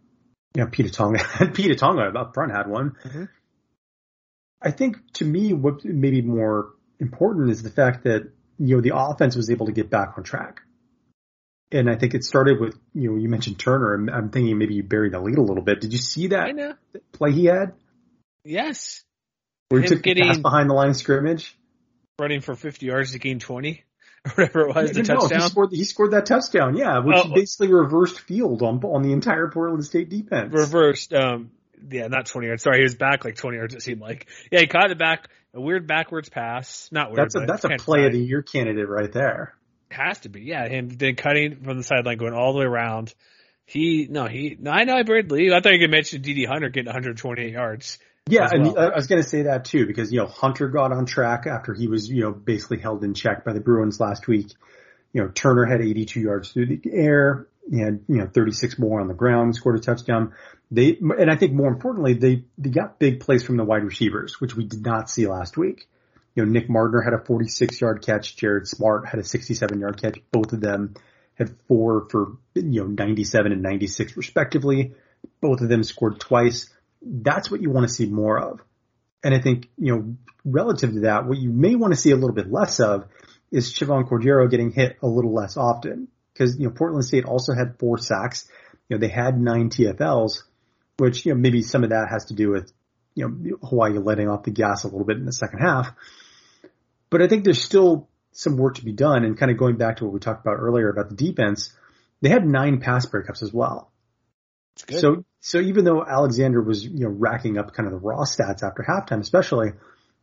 [0.56, 1.20] you know, Peter Tonga,
[1.54, 2.96] Peter Tonga up front had one.
[3.04, 3.30] Mhm.
[4.62, 8.82] I think to me, what may be more important is the fact that, you know,
[8.82, 10.62] the offense was able to get back on track.
[11.72, 13.94] And I think it started with, you know, you mentioned Turner.
[13.94, 15.82] I'm, I'm thinking maybe you buried the lead a little bit.
[15.82, 16.78] Did you see that
[17.12, 17.74] play he had?
[18.44, 19.04] Yes.
[19.70, 21.56] Where he Him took the pass behind the line of scrimmage?
[22.18, 23.84] Running for 50 yards to gain 20
[24.26, 25.42] or whatever it was, the No, touchdown.
[25.42, 27.34] He scored, he scored that touchdown, yeah, which Oh.
[27.34, 30.52] basically reversed field on on the entire Portland State defense.
[30.52, 31.14] Reversed.
[31.14, 31.52] Um,
[31.90, 32.64] yeah, not 20 yards.
[32.64, 34.28] Sorry, he was back like 20 yards, it seemed like.
[34.52, 36.90] Yeah, he caught it back, a weird backwards pass.
[36.92, 37.32] Not weird.
[37.32, 39.56] That's a that's a play of the year candidate right there.
[39.92, 40.42] Has to be.
[40.42, 43.14] Yeah, him then cutting from the sideline, going all the way around.
[43.66, 45.54] He, no, he, no, I know I buried lead.
[45.54, 48.00] I thought you could mention DD Hunter getting 128 yards.
[48.28, 48.78] Yeah, as and.
[48.78, 51.74] I was going to say that too because you know Hunter got on track after
[51.74, 54.54] he was you know basically held in check by the Bruins last week.
[55.14, 57.48] You know Turner had 82 yards through the air.
[57.70, 60.34] He had, you know, 36 more on the ground, scored a touchdown.
[60.72, 64.40] They, and I think more importantly, they, they got big plays from the wide receivers,
[64.40, 65.88] which we did not see last week.
[66.36, 68.36] You know, Nick Mardner had a 46 yard catch.
[68.36, 70.20] Jared Smart had a 67 yard catch.
[70.32, 70.96] Both of them
[71.36, 74.94] had four for, you know, 97 and 96 respectively.
[75.42, 76.70] Both of them scored twice.
[77.02, 78.62] That's what you want to see more of.
[79.24, 82.16] And I think, you know, relative to that, what you may want to see a
[82.16, 83.06] little bit less of
[83.52, 86.08] is Chevan Cordeiro getting hit a little less often.
[86.40, 88.50] Cause, you know, Portland State also had four sacks.
[88.88, 90.44] You know, they had nine TFLs,
[90.98, 92.72] which, you know, maybe some of that has to do with,
[93.14, 95.92] you know, Hawaii letting off the gas a little bit in the second half.
[97.10, 99.98] But I think there's still some work to be done and kind of going back
[99.98, 101.74] to what we talked about earlier about the defense,
[102.22, 103.92] they had nine pass breakups as well.
[105.00, 108.64] So, so even though Alexander was, you know, racking up kind of the raw stats
[108.64, 109.72] after halftime, especially,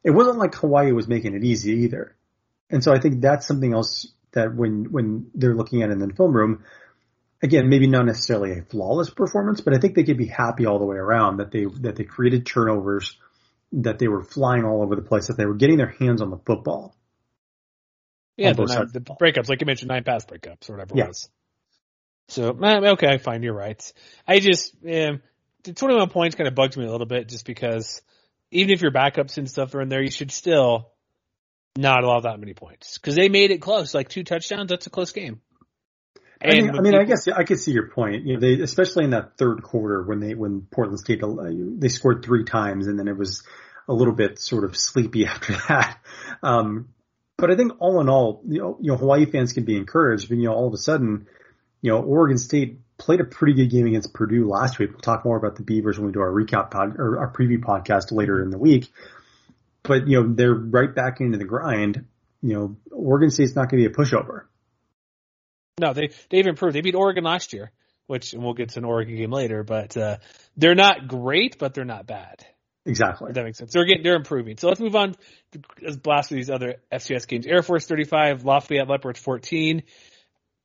[0.02, 2.16] it wasn't like Hawaii was making it easy either.
[2.70, 5.98] And so I think that's something else that when, when they're looking at it in
[5.98, 6.64] the film room,
[7.42, 10.78] again, maybe not necessarily a flawless performance, but I think they could be happy all
[10.78, 13.16] the way around that they, that they created turnovers,
[13.72, 16.30] that they were flying all over the place, that they were getting their hands on
[16.30, 16.94] the football.
[18.36, 21.04] Yeah, the, nine, the breakups, like you mentioned, nine pass breakups or whatever yeah.
[21.04, 21.28] it was.
[22.28, 23.80] So, okay, fine, you're right.
[24.26, 25.22] I just, um,
[25.64, 28.02] the 21 points kind of bugs me a little bit just because
[28.50, 30.90] even if your backups and stuff are in there, you should still
[31.76, 34.70] not allow that many points because they made it close, like two touchdowns.
[34.70, 35.40] That's a close game.
[36.42, 38.26] I mean, I mean, people, I guess I could see your point.
[38.26, 41.22] You know, they especially in that third quarter when they when Portland State
[41.78, 43.42] they scored three times and then it was
[43.88, 45.98] a little bit sort of sleepy after that.
[46.42, 46.90] Um,
[47.38, 50.28] but I think all in all, you know, you know, Hawaii fans can be encouraged.
[50.28, 51.26] But you know, all of a sudden,
[51.80, 54.90] you know, Oregon State played a pretty good game against Purdue last week.
[54.90, 57.58] We'll talk more about the Beavers when we do our recap pod or our preview
[57.58, 58.90] podcast later in the week.
[59.86, 62.04] But you know, they're right back into the grind.
[62.42, 64.42] You know, Oregon State's not going to be a pushover.
[65.78, 66.74] No, they they've improved.
[66.74, 67.70] They beat Oregon last year,
[68.06, 69.62] which and we'll get to an Oregon game later.
[69.62, 70.18] But uh,
[70.56, 72.46] they're not great, but they're not bad.
[72.86, 73.30] Exactly.
[73.30, 73.72] If that makes sense.
[73.72, 74.56] They're getting, they're improving.
[74.56, 75.16] So let's move on.
[75.82, 77.46] Let's blast through these other FCS games.
[77.46, 79.82] Air Force 35, Lafayette Leopards 14.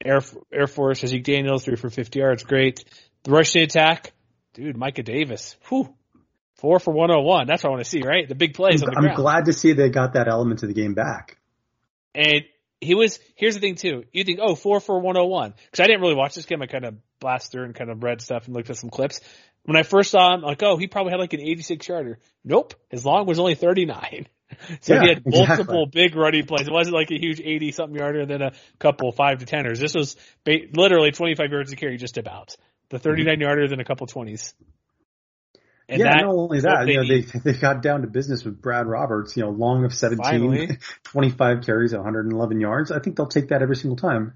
[0.06, 0.22] Air,
[0.54, 2.44] Air Force, Zeke Daniels, three for 50 yards.
[2.44, 2.86] Great.
[3.24, 4.14] The rushing attack.
[4.54, 5.56] Dude, Micah Davis.
[5.70, 5.94] Whew.
[6.62, 7.48] Four for 101.
[7.48, 8.30] That's what I want to see, right?
[8.30, 10.68] The big plays I'm, on the I'm glad to see they got that element to
[10.68, 11.40] the game back.
[12.14, 12.44] And
[12.80, 14.04] he was, here's the thing too.
[14.14, 15.54] You think, oh, four for 101.
[15.54, 16.62] Cause I didn't really watch this game.
[16.62, 19.22] I kind of blasted through and kind of read stuff and looked at some clips.
[19.64, 22.20] When I first saw him, like, oh, he probably had like an 86 yarder.
[22.44, 22.76] Nope.
[22.90, 24.28] His long was only 39.
[24.82, 25.86] So yeah, he had multiple exactly.
[25.94, 26.68] big running plays.
[26.68, 29.80] It wasn't like a huge 80 something yarder and then a couple five to teners.
[29.80, 32.58] This was ba- literally 25 yards to carry just about.
[32.90, 33.42] The 39 mm-hmm.
[33.44, 34.54] yarder, then a couple 20s.
[35.92, 38.88] And yeah, not only that, you know, they, they got down to business with Brad
[38.88, 40.78] Roberts, you know, long of 17, Finally.
[41.04, 42.94] 25 carries, 111 yards.
[42.94, 44.36] I think they'll take that every single time.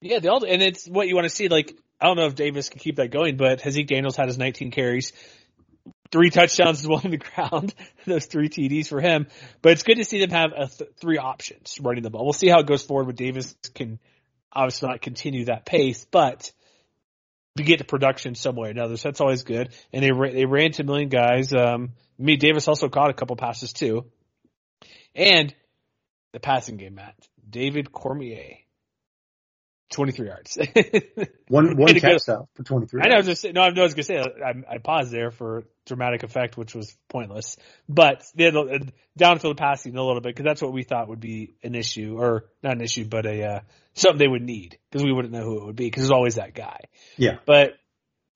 [0.00, 1.48] Yeah, they all, and it's what you want to see.
[1.48, 4.38] Like, I don't know if Davis can keep that going, but Zeke Daniels had his
[4.38, 5.12] 19 carries,
[6.12, 7.74] three touchdowns as well on the ground,
[8.06, 9.26] those three TDs for him.
[9.62, 12.22] But it's good to see them have th- three options running the ball.
[12.24, 13.98] We'll see how it goes forward with Davis can
[14.52, 16.52] obviously not continue that pace, but
[17.56, 18.96] get to production some way or another.
[18.96, 19.70] So that's always good.
[19.92, 21.52] And they they ran to a million guys.
[21.52, 24.06] Um, me Davis also caught a couple passes too,
[25.14, 25.54] and
[26.32, 27.14] the passing game, Matt
[27.48, 28.58] David Cormier.
[29.90, 30.58] 23 yards.
[31.48, 33.02] one one catch out for 23.
[33.02, 33.14] I know.
[33.14, 33.60] I was just no.
[33.60, 37.56] I was gonna say I, I, paused there for dramatic effect, which was pointless.
[37.88, 38.54] But they had
[39.18, 42.44] downfield passing a little bit because that's what we thought would be an issue, or
[42.62, 43.60] not an issue, but a uh,
[43.94, 46.36] something they would need because we wouldn't know who it would be because there's always
[46.36, 46.80] that guy.
[47.16, 47.38] Yeah.
[47.44, 47.72] But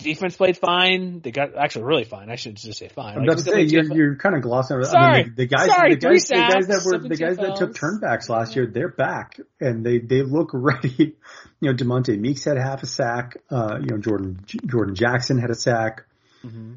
[0.04, 1.20] defense played fine.
[1.20, 2.30] They got actually really fine.
[2.30, 3.16] I should just say fine.
[3.16, 4.84] I'm about to say you're, you're kind of glossing over.
[4.84, 7.56] Sorry, I mean, the, guys, Sorry, the guys, the guys that were the guys that
[7.56, 11.16] took turnbacks last year, they're back and they they look ready.
[11.60, 13.38] You know, Demonte Meeks had half a sack.
[13.50, 16.04] Uh, you know, Jordan Jordan Jackson had a sack.
[16.44, 16.74] Mm-hmm.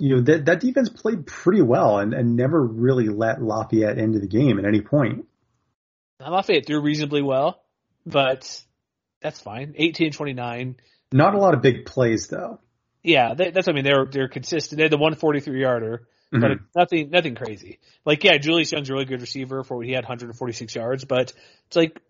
[0.00, 4.18] You know that that defense played pretty well and, and never really let Lafayette into
[4.18, 5.26] the game at any point.
[6.20, 7.62] Lafayette threw reasonably well,
[8.04, 8.62] but
[9.20, 9.74] that's fine.
[9.78, 10.76] 18-29.
[11.12, 12.60] Not a lot of big plays though.
[13.02, 13.84] Yeah, they, that's what I mean.
[13.84, 14.76] They're they're consistent.
[14.76, 16.40] They had the 143 yarder, mm-hmm.
[16.40, 17.78] but nothing nothing crazy.
[18.04, 21.32] Like yeah, Julius Young's a really good receiver for what he had 146 yards, but
[21.66, 22.00] it's like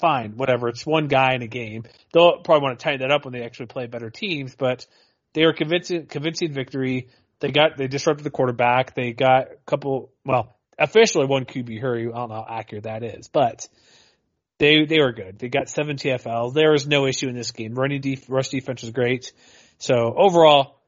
[0.00, 0.68] fine, whatever.
[0.68, 1.84] It's one guy in a game.
[2.12, 4.86] They'll probably want to tighten that up when they actually play better teams, but
[5.32, 7.08] they were convincing convincing victory.
[7.40, 8.94] They got they disrupted the quarterback.
[8.94, 12.08] They got a couple well, officially one QB hurry.
[12.08, 13.68] I don't know how accurate that is, but
[14.58, 15.38] they they were good.
[15.38, 16.54] They got seven TFLs.
[16.54, 17.74] There was no issue in this game.
[17.74, 19.32] Running def- rush defense was great.
[19.78, 20.80] So overall,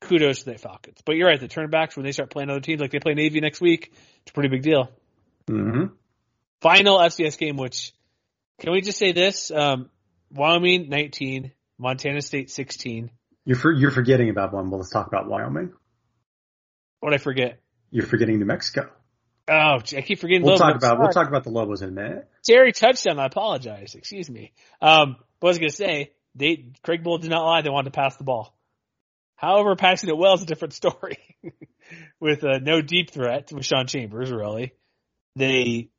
[0.00, 0.98] kudos to the Falcons.
[1.04, 3.40] But you're right, the turnbacks when they start playing other teams, like they play Navy
[3.40, 4.90] next week, it's a pretty big deal.
[5.46, 5.94] Mm-hmm.
[6.60, 7.92] Final FCS game, which
[8.58, 9.50] can we just say this?
[9.50, 9.90] Um,
[10.30, 13.10] Wyoming 19, Montana State 16.
[13.44, 14.70] You're for, you're forgetting about one.
[14.70, 15.72] Well, let's talk about Wyoming.
[17.00, 17.60] What did I forget?
[17.90, 18.90] You're forgetting New Mexico.
[19.48, 20.42] Oh, I keep forgetting.
[20.42, 20.60] We'll Lobos.
[20.60, 22.28] talk about we'll talk about the Lobos in a minute.
[22.46, 23.18] Terry touchdown.
[23.18, 23.94] I apologize.
[23.94, 24.52] Excuse me.
[24.80, 27.62] Um, but I was gonna say they Craig Bohl did not lie.
[27.62, 28.54] They wanted to pass the ball.
[29.36, 31.18] However, passing it well is a different story.
[32.20, 34.72] with uh, no deep threat with Sean Chambers, really.
[35.36, 35.90] They,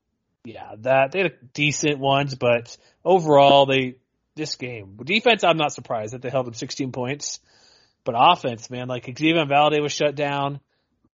[0.43, 3.95] yeah, that they had decent ones, but overall, they
[4.35, 5.43] this game defense.
[5.43, 7.39] I'm not surprised that they held them 16 points,
[8.03, 10.59] but offense, man, like Xazavian Valladay was shut down.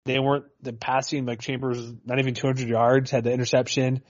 [0.04, 4.02] They weren't the passing like Chambers, not even 200 yards, had the interception.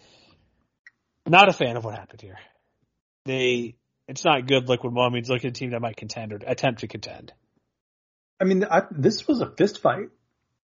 [1.29, 2.39] Not a fan of what happened here.
[3.25, 4.69] They, it's not good.
[4.69, 7.33] Like when Wyoming's looking at a team that might contend or attempt to contend.
[8.41, 10.09] I mean, I, this was a fist fight.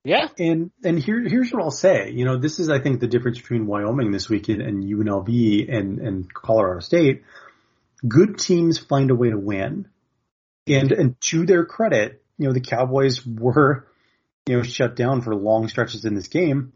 [0.03, 0.27] Yeah.
[0.37, 2.11] And and here here's what I'll say.
[2.11, 5.99] You know, this is I think the difference between Wyoming this weekend and UNLV and
[5.99, 7.23] and Colorado State.
[8.07, 9.87] Good teams find a way to win.
[10.67, 13.87] And and to their credit, you know, the Cowboys were
[14.47, 16.73] you know shut down for long stretches in this game.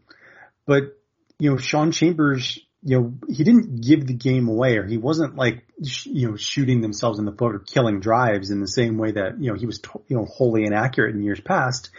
[0.66, 0.98] But
[1.38, 5.36] you know, Sean Chambers, you know, he didn't give the game away or he wasn't
[5.36, 8.98] like sh- you know shooting themselves in the foot or killing drives in the same
[8.98, 11.90] way that, you know, he was you know wholly inaccurate in years past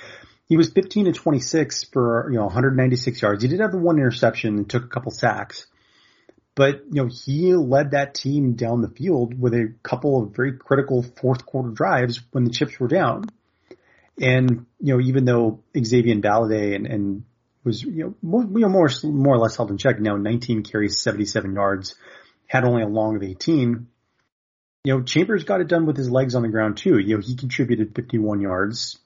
[0.47, 3.41] he was 15 to 26 for, you know, 196 yards.
[3.41, 5.65] He did have the one interception and took a couple sacks.
[6.53, 10.57] But, you know, he led that team down the field with a couple of very
[10.57, 13.25] critical fourth quarter drives when the chips were down.
[14.21, 17.23] And, you know, even though Xazavian Valladay and, and
[17.65, 21.53] was, you know, more, more, more or less held in check now, 19 carries, 77
[21.53, 21.95] yards,
[22.47, 23.87] had only a long of 18.
[24.83, 26.99] You know, Chambers got it done with his legs on the ground too.
[26.99, 28.99] You know, he contributed 51 yards.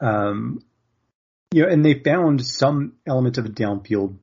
[0.00, 0.62] Um,
[1.52, 4.16] you know, and they found some element of a downfield,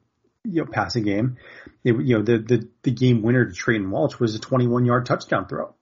[0.44, 1.38] you know, passing game.
[1.84, 5.06] They, you know, the, the, the game winner to Treyton Welch was a 21 yard
[5.06, 5.76] touchdown throw.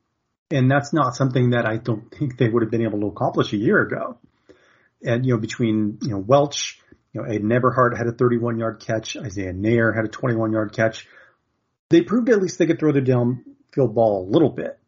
[0.52, 3.54] And that's not something that I don't think they would have been able to accomplish
[3.54, 4.17] a year ago.
[5.04, 6.81] And, you know, between, you know, Welch,
[7.13, 9.17] you know, Ayden Eberhardt had a 31 yard catch.
[9.17, 11.08] Isaiah Neyor had a 21 yard catch.
[11.89, 14.80] They proved at least they could throw the downfield ball a little bit.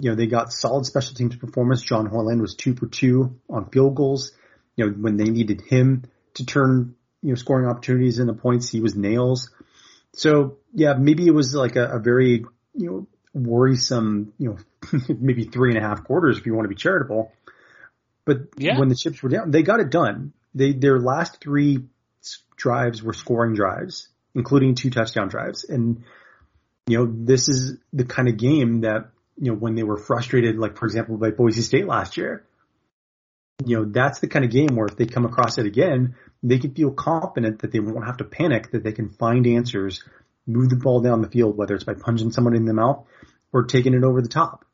[0.00, 1.82] You know, they got solid special teams performance.
[1.82, 4.32] John Hoyland was two for two on field goals
[4.78, 8.80] you know, when they needed him to turn, you know, scoring opportunities into points, he
[8.80, 9.50] was nails.
[10.14, 15.44] So yeah, maybe it was like a, a very, you know, worrisome, you know, maybe
[15.44, 17.32] three and a half quarters if you want to be charitable.
[18.24, 18.78] But yeah.
[18.78, 20.32] when the chips were down, they got it done.
[20.58, 21.84] They, their last three
[22.56, 25.64] drives were scoring drives, including two touchdown drives.
[25.64, 26.04] And,
[26.86, 30.58] you know, this is the kind of game that, you know, when they were frustrated,
[30.58, 32.44] like for example, by Boise State last year,
[33.64, 36.58] you know, that's the kind of game where if they come across it again, they
[36.58, 40.04] can feel confident that they won't have to panic, that they can find answers,
[40.46, 43.04] move the ball down the field, whether it's by punching someone in the mouth
[43.52, 44.64] or taking it over the top.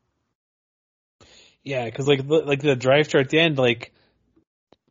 [1.63, 3.91] Yeah, because like like the drive chart at the end, like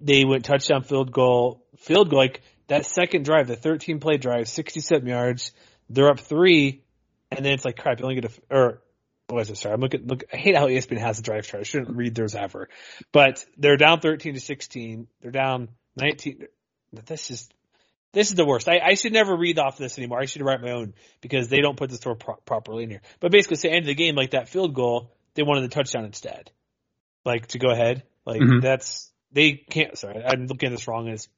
[0.01, 2.19] they went touchdown, field goal, field goal.
[2.19, 5.53] Like that second drive, the 13 play drive, 67 yards.
[5.91, 6.83] They're up three,
[7.31, 7.99] and then it's like crap.
[7.99, 8.83] You only get a or
[9.29, 9.57] what was it?
[9.57, 10.07] Sorry, I'm looking.
[10.07, 11.63] Look, I hate how ESPN has the drive chart.
[11.63, 12.69] I shouldn't read theirs ever.
[13.13, 15.07] But they're down 13 to 16.
[15.23, 16.47] They're down 19.
[17.07, 17.49] This is
[18.13, 18.69] this is the worst.
[18.69, 20.21] I, I should never read off this anymore.
[20.21, 23.03] I should write my own because they don't put the score pro- properly in here.
[23.21, 26.05] But basically, say end of the game, like that field goal, they wanted the touchdown
[26.05, 26.51] instead,
[27.25, 28.05] like to go ahead.
[28.25, 28.61] Like mm-hmm.
[28.61, 29.99] that's they can't.
[29.99, 31.09] Sorry, I'm looking at this wrong.
[31.09, 31.29] As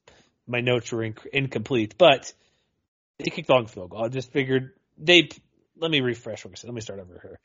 [0.47, 2.33] my notes were inc- incomplete, but
[3.19, 4.05] they kicked the long field goal.
[4.05, 5.31] I just figured they.
[5.79, 6.69] Let me refresh what I said.
[6.69, 7.39] Let me start over here.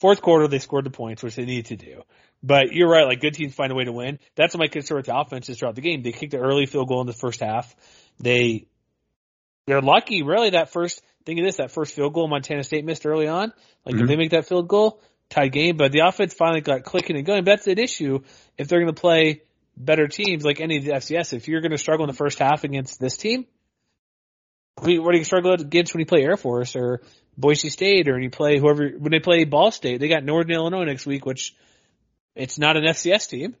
[0.00, 2.02] Fourth quarter, they scored the points, which they needed to do.
[2.42, 4.18] But you're right, like good teams find a way to win.
[4.34, 6.02] That's what my concern with the offenses throughout the game.
[6.02, 7.74] They kicked the early field goal in the first half.
[8.18, 8.66] They,
[9.66, 13.04] they're lucky, really, that first, think of this, that first field goal Montana State missed
[13.04, 13.52] early on.
[13.84, 14.04] Like mm-hmm.
[14.04, 17.26] if they make that field goal, tied game, but the offense finally got clicking and
[17.26, 17.44] going.
[17.44, 18.20] But that's an issue
[18.56, 19.42] if they're going to play
[19.76, 21.32] better teams like any of the FCS.
[21.32, 23.46] If you're going to struggle in the first half against this team,
[24.76, 27.02] what do you struggle against when you play Air Force or
[27.36, 30.00] Boise State or you play whoever when they play Ball State?
[30.00, 31.54] They got Northern Illinois next week, which
[32.34, 33.56] it's not an FCS team.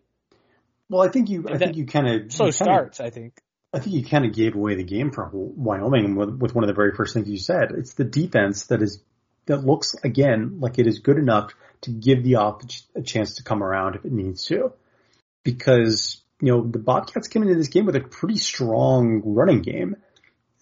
[0.88, 3.00] Well, I think you, I think you kind of so starts.
[3.00, 3.40] I think.
[3.72, 6.68] I think you kind of gave away the game for Wyoming with, with one of
[6.68, 7.70] the very first things you said.
[7.70, 9.00] It's the defense that is
[9.46, 13.42] that looks again like it is good enough to give the offense a chance to
[13.42, 14.72] come around if it needs to,
[15.42, 19.96] because you know the Bobcats came into this game with a pretty strong running game.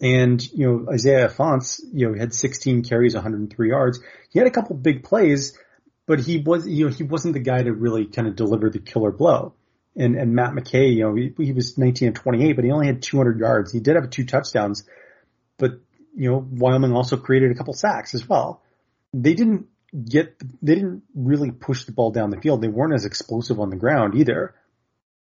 [0.00, 3.98] And, you know, Isaiah Ifanse, you know, had 16 carries, 103 yards.
[4.30, 5.58] He had a couple big plays,
[6.06, 8.78] but he was, you know, he wasn't the guy to really kind of deliver the
[8.78, 9.54] killer blow.
[9.96, 12.86] And, and Matt McKay, you know, he, he was 19 and 28, but he only
[12.86, 13.72] had 200 yards.
[13.72, 14.84] He did have two touchdowns,
[15.56, 15.80] but,
[16.14, 18.62] you know, Wyoming also created a couple sacks as well.
[19.12, 19.66] They didn't
[20.08, 22.62] get, they didn't really push the ball down the field.
[22.62, 24.54] They weren't as explosive on the ground either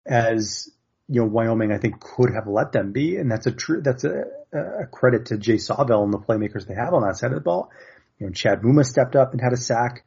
[0.06, 0.70] as,
[1.08, 3.16] you know, Wyoming I think could have let them be.
[3.16, 6.74] And that's a true, that's a, a credit to Jay Sawvel and the playmakers they
[6.74, 7.70] have on that side of the ball.
[8.18, 10.04] You know, Chad Muma stepped up and had a sack.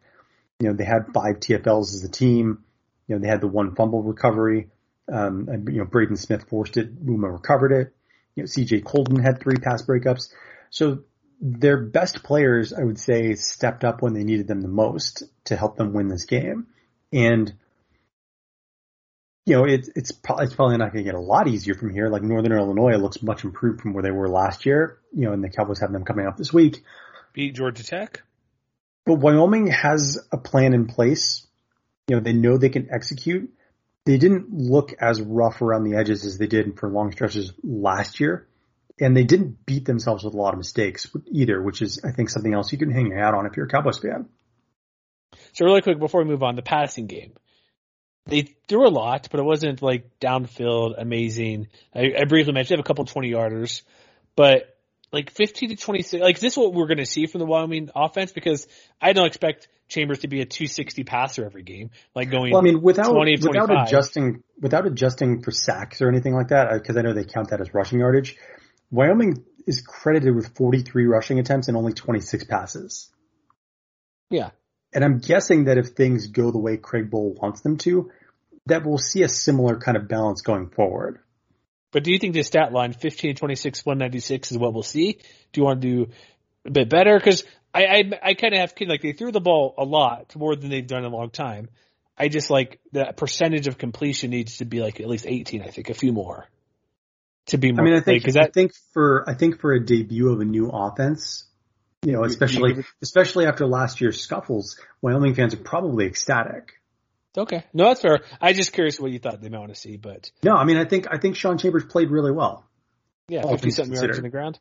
[0.59, 2.63] You know, they had five TFLs as a team.
[3.07, 4.69] You know, they had the one fumble recovery.
[5.11, 7.05] Um, and, you know, Braden Smith forced it.
[7.05, 7.93] Muma recovered it.
[8.35, 10.29] You know, CJ Coldon had three pass breakups.
[10.69, 11.03] So
[11.41, 15.55] their best players, I would say, stepped up when they needed them the most to
[15.55, 16.67] help them win this game.
[17.11, 17.53] And,
[19.45, 21.91] you know, it's, it's probably, it's probably not going to get a lot easier from
[21.91, 22.09] here.
[22.09, 25.43] Like Northern Illinois looks much improved from where they were last year, you know, and
[25.43, 26.83] the Cowboys have them coming up this week.
[27.33, 28.23] Beat Georgia Tech.
[29.05, 31.45] But Wyoming has a plan in place.
[32.07, 33.51] You know, they know they can execute.
[34.05, 38.19] They didn't look as rough around the edges as they did for long stretches last
[38.19, 38.47] year.
[38.99, 42.29] And they didn't beat themselves with a lot of mistakes either, which is, I think,
[42.29, 44.29] something else you can hang your hat on if you're a Cowboys fan.
[45.53, 47.33] So really quick before we move on, the passing game.
[48.28, 51.67] They threw a lot, but it wasn't like downfield amazing.
[51.93, 53.84] I, I briefly mentioned they have a couple 20 yarders,
[54.36, 54.76] but
[55.11, 57.89] like 15 to 26, like is this what we're going to see from the Wyoming
[57.95, 58.32] offense?
[58.32, 58.67] Because
[58.99, 62.51] I don't expect Chambers to be a 260 passer every game, like going.
[62.51, 63.88] Well, I mean, without 20, without 25.
[63.88, 67.51] adjusting without adjusting for sacks or anything like that, uh, because I know they count
[67.51, 68.36] that as rushing yardage.
[68.89, 73.11] Wyoming is credited with 43 rushing attempts and only 26 passes.
[74.32, 74.51] Yeah.
[74.95, 78.11] And I'm guessing that if things go the way Craig Bohl wants them to,
[78.65, 81.19] that we'll see a similar kind of balance going forward.
[81.91, 85.19] But do you think this stat line 15, 26, 196 is what we'll see?
[85.51, 86.11] Do you want to do
[86.65, 87.19] a bit better?
[87.19, 87.43] Cause
[87.73, 90.69] I, I, I kind of have, like they threw the ball a lot more than
[90.69, 91.69] they've done in a long time.
[92.17, 95.67] I just like the percentage of completion needs to be like at least 18, I
[95.67, 96.47] think, a few more
[97.47, 97.81] to be more.
[97.81, 100.39] I mean, I think, like, that, I think for, I think for a debut of
[100.39, 101.45] a new offense,
[102.05, 106.73] you know, especially, especially after last year's scuffles, Wyoming fans are probably ecstatic.
[107.37, 107.63] Okay.
[107.73, 108.21] No, that's fair.
[108.39, 110.31] I just curious what you thought they might want to see, but.
[110.43, 112.65] No, I mean, I think, I think Sean Chambers played really well.
[113.27, 114.59] Yeah, 50 something yards in the ground.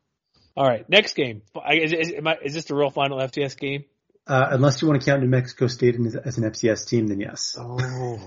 [0.57, 0.89] All right.
[0.89, 1.43] Next game.
[1.71, 3.85] Is, is, is this the real final FCS game?
[4.27, 7.57] Uh, unless you want to count New Mexico State as an FCS team, then yes.
[7.59, 8.19] Oh.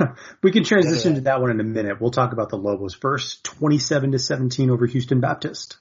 [0.42, 2.00] we can transition to that one in a minute.
[2.00, 3.44] We'll talk about the Lobos first.
[3.44, 5.76] 27 to 17 over Houston Baptist.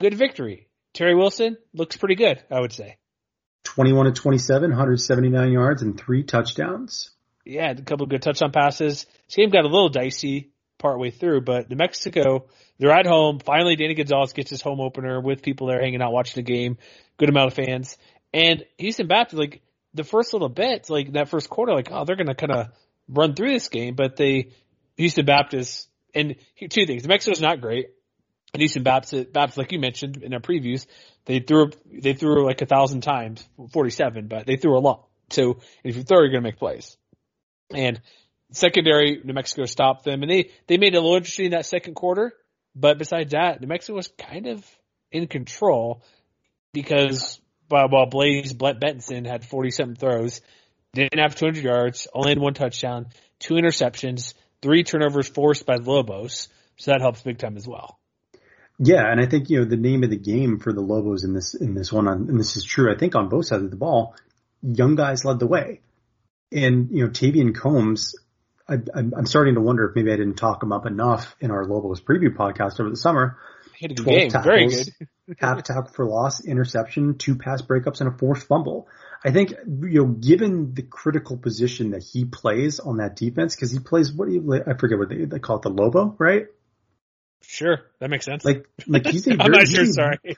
[0.00, 0.69] Good victory.
[0.92, 2.96] Terry Wilson looks pretty good, I would say.
[3.64, 7.10] 21 to 27, 179 yards and three touchdowns.
[7.44, 9.06] Yeah, a couple of good touchdown passes.
[9.26, 12.46] This game got a little dicey partway through, but New Mexico,
[12.78, 13.38] they're at home.
[13.38, 16.78] Finally, Danny Gonzales gets his home opener with people there hanging out watching the game.
[17.18, 17.96] Good amount of fans.
[18.32, 19.62] And Houston Baptist, like
[19.94, 22.68] the first little bit, like that first quarter, like, oh, they're going to kind of
[23.08, 24.52] run through this game, but they,
[24.96, 26.36] Houston Baptist, and
[26.70, 27.04] two things.
[27.04, 27.90] New Mexico's not great.
[28.52, 30.86] And Houston Baptist, like you mentioned in our previews,
[31.24, 35.06] they threw, they threw like a thousand times, 47, but they threw a lot.
[35.30, 36.96] So if you throw, you're going to make plays.
[37.72, 38.00] And
[38.50, 41.66] secondary, New Mexico stopped them and they, they made it a little interesting in that
[41.66, 42.32] second quarter.
[42.74, 44.64] But besides that, New Mexico was kind of
[45.12, 46.02] in control
[46.72, 50.40] because while, while Blaze Benson had 40 something throws,
[50.92, 53.06] didn't have 200 yards, only had one touchdown,
[53.38, 56.48] two interceptions, three turnovers forced by Lobos.
[56.76, 57.99] So that helps big time as well.
[58.82, 61.34] Yeah, and I think you know the name of the game for the Lobos in
[61.34, 62.90] this in this one, on, and this is true.
[62.90, 64.16] I think on both sides of the ball,
[64.62, 65.82] young guys led the way,
[66.50, 68.14] and you know Tavian Combs.
[68.66, 71.66] I, I'm starting to wonder if maybe I didn't talk him up enough in our
[71.66, 73.36] Lobos preview podcast over the summer.
[73.76, 75.08] Hit a good game, tackles, very good.
[75.38, 78.88] half tackle for loss, interception, two pass breakups, and a forced fumble.
[79.22, 83.72] I think you know, given the critical position that he plays on that defense, because
[83.72, 86.46] he plays what do you, I forget what they, they call it, the Lobo, right?
[87.42, 88.44] Sure, that makes sense.
[88.44, 89.86] Like, like he's a very, I'm not sure.
[89.86, 90.36] Sorry.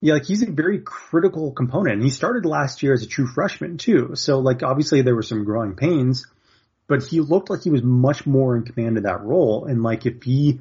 [0.00, 1.94] Yeah, like he's a very critical component.
[1.94, 4.14] And he started last year as a true freshman too.
[4.14, 6.26] So like obviously there were some growing pains,
[6.86, 9.64] but he looked like he was much more in command of that role.
[9.64, 10.60] And like if he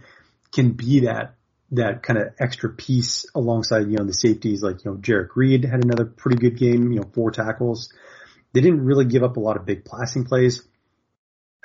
[0.54, 1.36] can be that
[1.72, 5.66] that kind of extra piece alongside, you know, the safeties like, you know, Jerrick Reed
[5.66, 7.92] had another pretty good game, you know, four tackles.
[8.54, 10.66] They didn't really give up a lot of big passing plays.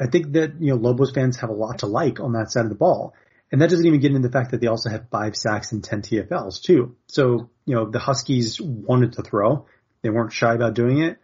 [0.00, 2.64] I think that, you know, Lobos fans have a lot to like on that side
[2.64, 3.14] of the ball.
[3.52, 5.82] And that doesn't even get into the fact that they also have five sacks and
[5.82, 6.96] 10 TFLs too.
[7.08, 9.66] So, you know, the Huskies wanted to throw.
[10.02, 11.18] They weren't shy about doing it.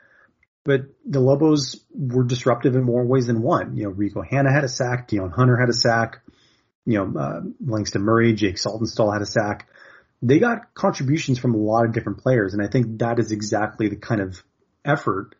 [0.64, 3.76] But the Lobos were disruptive in more ways than one.
[3.76, 5.06] You know, Rico Hanna had a sack.
[5.06, 6.22] Dion Hunter had a sack.
[6.84, 9.68] You know, uh, Langston Murray, Jake Saltonstall had a sack.
[10.22, 12.52] They got contributions from a lot of different players.
[12.52, 14.42] And I think that is exactly the kind of
[14.84, 15.36] effort,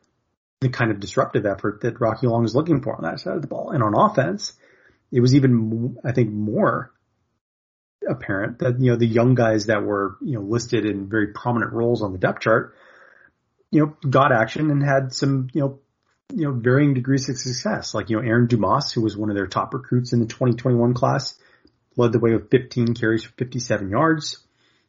[0.60, 3.42] the kind of disruptive effort that Rocky Long is looking for on that side of
[3.42, 3.70] the ball.
[3.70, 4.52] And on offense,
[5.12, 6.92] it was even, I think, more
[8.08, 11.72] apparent that, you know, the young guys that were, you know, listed in very prominent
[11.72, 12.74] roles on the depth chart
[13.70, 15.80] you know, got action and had some, you know,
[16.34, 17.94] you know, varying degrees of success.
[17.94, 20.94] Like, you know, Aaron Dumas, who was one of their top recruits in the 2021
[20.94, 21.38] class,
[21.96, 24.38] led the way with 15 carries for 57 yards.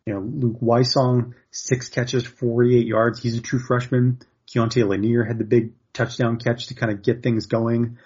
[0.05, 3.21] You know, Luke Wysong, six catches, 48 yards.
[3.21, 4.19] He's a true freshman.
[4.47, 7.97] Keontae Lanier had the big touchdown catch to kind of get things going,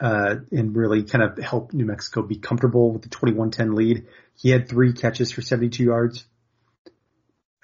[0.00, 4.06] uh, and really kind of help New Mexico be comfortable with the 21-10 lead.
[4.36, 6.24] He had three catches for 72 yards.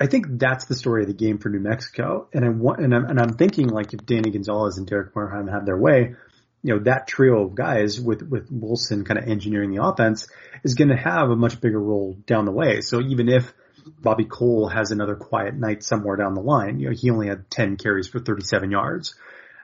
[0.01, 2.29] I think that's the story of the game for New Mexico.
[2.33, 5.49] And I want, and I'm, and I'm thinking like if Danny Gonzales and Derek Warehime
[5.49, 6.15] have their way,
[6.63, 10.29] you know, that trio of guys with, with Wilson kind of engineering the offense
[10.63, 12.81] is going to have a much bigger role down the way.
[12.81, 13.53] So even if
[13.99, 17.51] Bobby Cole has another quiet night somewhere down the line, you know, he only had
[17.51, 19.15] 10 carries for 37 yards.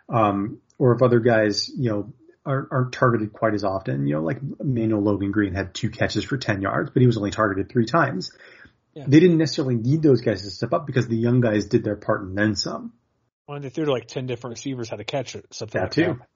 [0.08, 2.12] Um, or if other guys, you know,
[2.46, 6.24] aren't, aren't targeted quite as often, you know, like Emmanuel Logan Green had two catches
[6.24, 8.30] for 10 yards, but he was only targeted three times.
[8.94, 9.04] Yeah.
[9.06, 11.96] They didn't necessarily need those guys to step up because the young guys did their
[11.96, 12.92] part and then some.
[13.46, 15.92] Well, they threw to like 10 different receivers how to catch it, something that like
[15.92, 16.18] too.
[16.18, 16.28] That.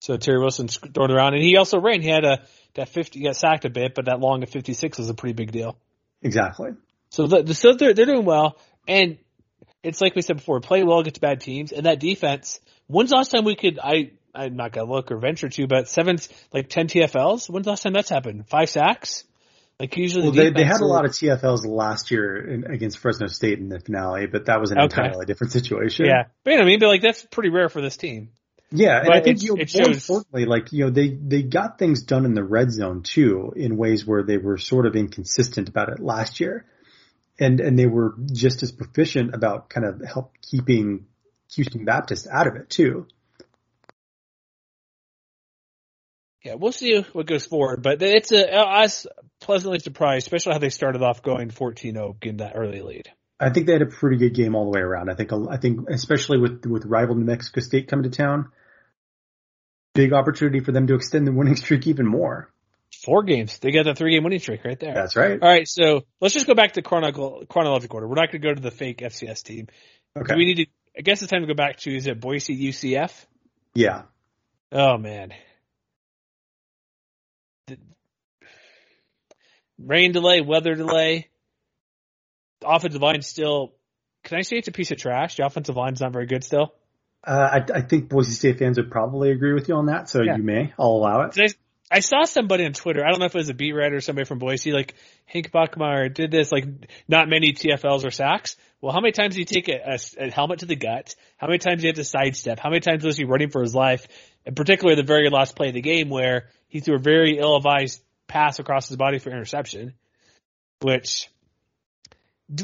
[0.00, 2.00] So Terry Wilson throwing around, and he also ran.
[2.00, 2.44] He had a
[2.74, 5.32] that 50, he got sacked a bit, but that long of 56 was a pretty
[5.32, 5.76] big deal.
[6.22, 6.70] Exactly.
[7.10, 9.18] So the, so they're they're doing well, and
[9.82, 12.60] it's like we said before, play well against bad teams, and that defense.
[12.86, 13.78] When's the last time we could?
[13.82, 16.18] I I'm not gonna look or venture to, but seven
[16.52, 17.50] like 10 TFLs.
[17.50, 18.48] When's the last time that's happened?
[18.48, 19.24] Five sacks.
[19.80, 22.98] Like usually, well, the they, they had a lot of TFLs last year in, against
[22.98, 25.02] Fresno State in the finale, but that was an okay.
[25.04, 26.06] entirely different situation.
[26.06, 28.30] Yeah, but you know, I mean, but like that's pretty rare for this team.
[28.70, 30.08] Yeah, and I think you know, it more shows...
[30.08, 33.76] importantly, like you know, they they got things done in the red zone too, in
[33.76, 36.66] ways where they were sort of inconsistent about it last year,
[37.38, 41.06] and and they were just as proficient about kind of help keeping
[41.54, 43.06] Houston Baptist out of it too.
[46.48, 49.06] Yeah, we'll see what goes forward, but it's a I was
[49.38, 53.10] pleasantly surprised, especially how they started off going 14-0, getting that early lead.
[53.38, 55.10] I think they had a pretty good game all the way around.
[55.10, 58.50] I think I think especially with with rival New Mexico State coming to town,
[59.94, 62.50] big opportunity for them to extend the winning streak even more.
[63.04, 63.58] Four games.
[63.58, 64.94] They got the three game winning streak right there.
[64.94, 65.38] That's right.
[65.40, 68.08] All right, so let's just go back to chronological chronological order.
[68.08, 69.66] We're not going to go to the fake FCS team.
[70.16, 70.32] Okay.
[70.32, 70.66] Do we need to?
[70.96, 73.12] I guess it's time to go back to is it Boise UCF?
[73.74, 74.04] Yeah.
[74.72, 75.34] Oh man.
[79.78, 81.28] Rain delay, weather delay.
[82.60, 83.74] The offensive line still.
[84.24, 85.36] Can I say it's a piece of trash?
[85.36, 86.74] The offensive line's not very good still.
[87.26, 90.22] Uh, I, I, think Boise State fans would probably agree with you on that, so
[90.22, 90.36] yeah.
[90.36, 90.72] you may.
[90.78, 91.38] I'll allow it.
[91.38, 91.48] I,
[91.90, 93.04] I, saw somebody on Twitter.
[93.04, 94.94] I don't know if it was a beat writer or somebody from Boise, like
[95.26, 96.52] Hank Bachmeier did this.
[96.52, 96.64] Like,
[97.08, 98.56] not many TFLs or sacks.
[98.80, 101.14] Well, how many times do you take a, a, a helmet to the gut?
[101.36, 102.58] How many times do you have to sidestep?
[102.58, 104.06] How many times was he running for his life?
[104.46, 108.00] And particularly the very last play of the game where he threw a very ill-advised
[108.28, 109.94] pass across his body for interception,
[110.80, 111.28] which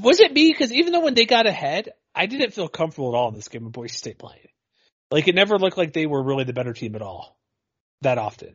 [0.00, 0.52] was it me?
[0.52, 3.48] Because even though when they got ahead, I didn't feel comfortable at all in this
[3.48, 4.48] game when Boise State playing.
[5.10, 7.36] Like it never looked like they were really the better team at all
[8.02, 8.54] that often.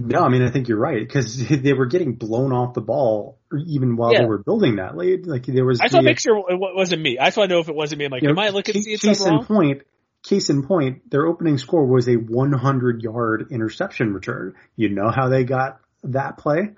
[0.00, 3.38] No, I mean I think you're right because they were getting blown off the ball
[3.66, 4.20] even while yeah.
[4.20, 5.26] they were building that lead.
[5.26, 5.80] Like there was.
[5.80, 7.18] I just want to make sure it wasn't me.
[7.18, 8.04] I just want to know if it wasn't me.
[8.06, 9.82] I'm like, am know, I looking case, case in point?
[10.24, 14.54] Case in point, their opening score was a 100 yard interception return.
[14.76, 16.70] You know how they got that play?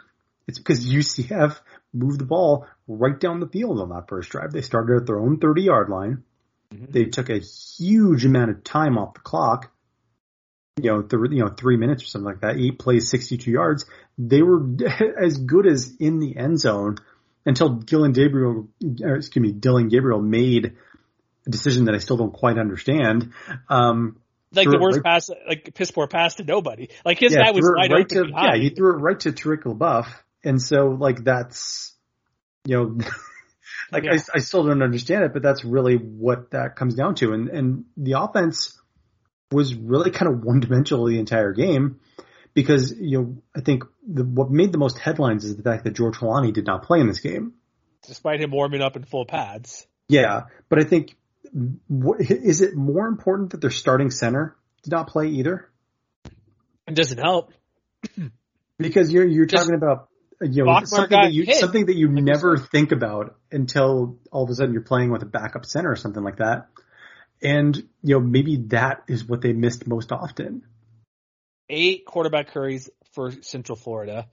[0.47, 1.59] It's because UCF
[1.93, 4.53] moved the ball right down the field on that first drive.
[4.53, 6.25] They started at their own 30 yard line.
[6.73, 6.87] Mm-hmm.
[6.91, 9.73] They took a huge amount of time off the clock
[10.83, 13.85] you know, th- you know, three minutes or something like that, eight plays, 62 yards.
[14.19, 14.63] They were
[15.23, 16.97] as good as in the end zone
[17.47, 20.77] until Dillon Gabriel, excuse me, Dillon Gabriel made
[21.47, 23.33] a decision that I still don't quite understand.
[23.69, 24.21] Um,
[24.53, 26.89] like the worst right, pass, like piss poor pass to nobody.
[27.05, 28.33] Like his yeah, guy was wide right open.
[28.33, 30.09] To, yeah, he threw it right to Tariq LaBeouf.
[30.43, 31.95] And so like that's,
[32.65, 32.99] you know,
[33.93, 34.15] like yeah.
[34.15, 37.33] I, I still don't understand it, but that's really what that comes down to.
[37.33, 38.80] And and the offense
[39.53, 42.01] was really kind of one dimensional the entire game
[42.55, 45.93] because you know I think the, what made the most headlines is the fact that
[45.95, 47.55] George Holani did not play in this game,
[48.07, 49.87] despite him warming up in full pads.
[50.09, 51.17] Yeah, but I think
[51.89, 55.69] what, is it more important that their starting center did not play either?
[56.87, 57.53] It doesn't help
[58.79, 60.09] because you're you're Just talking about
[60.41, 64.55] you know something that you something that you never think about until all of a
[64.55, 66.69] sudden you're playing with a backup center or something like that.
[67.43, 70.63] And you know maybe that is what they missed most often.
[71.69, 74.27] Eight quarterback hurries for Central Florida,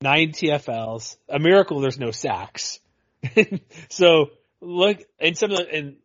[0.00, 1.16] nine TFLs.
[1.28, 2.78] A miracle there's no sacks.
[3.88, 4.30] so
[4.60, 5.96] look, and some of the, and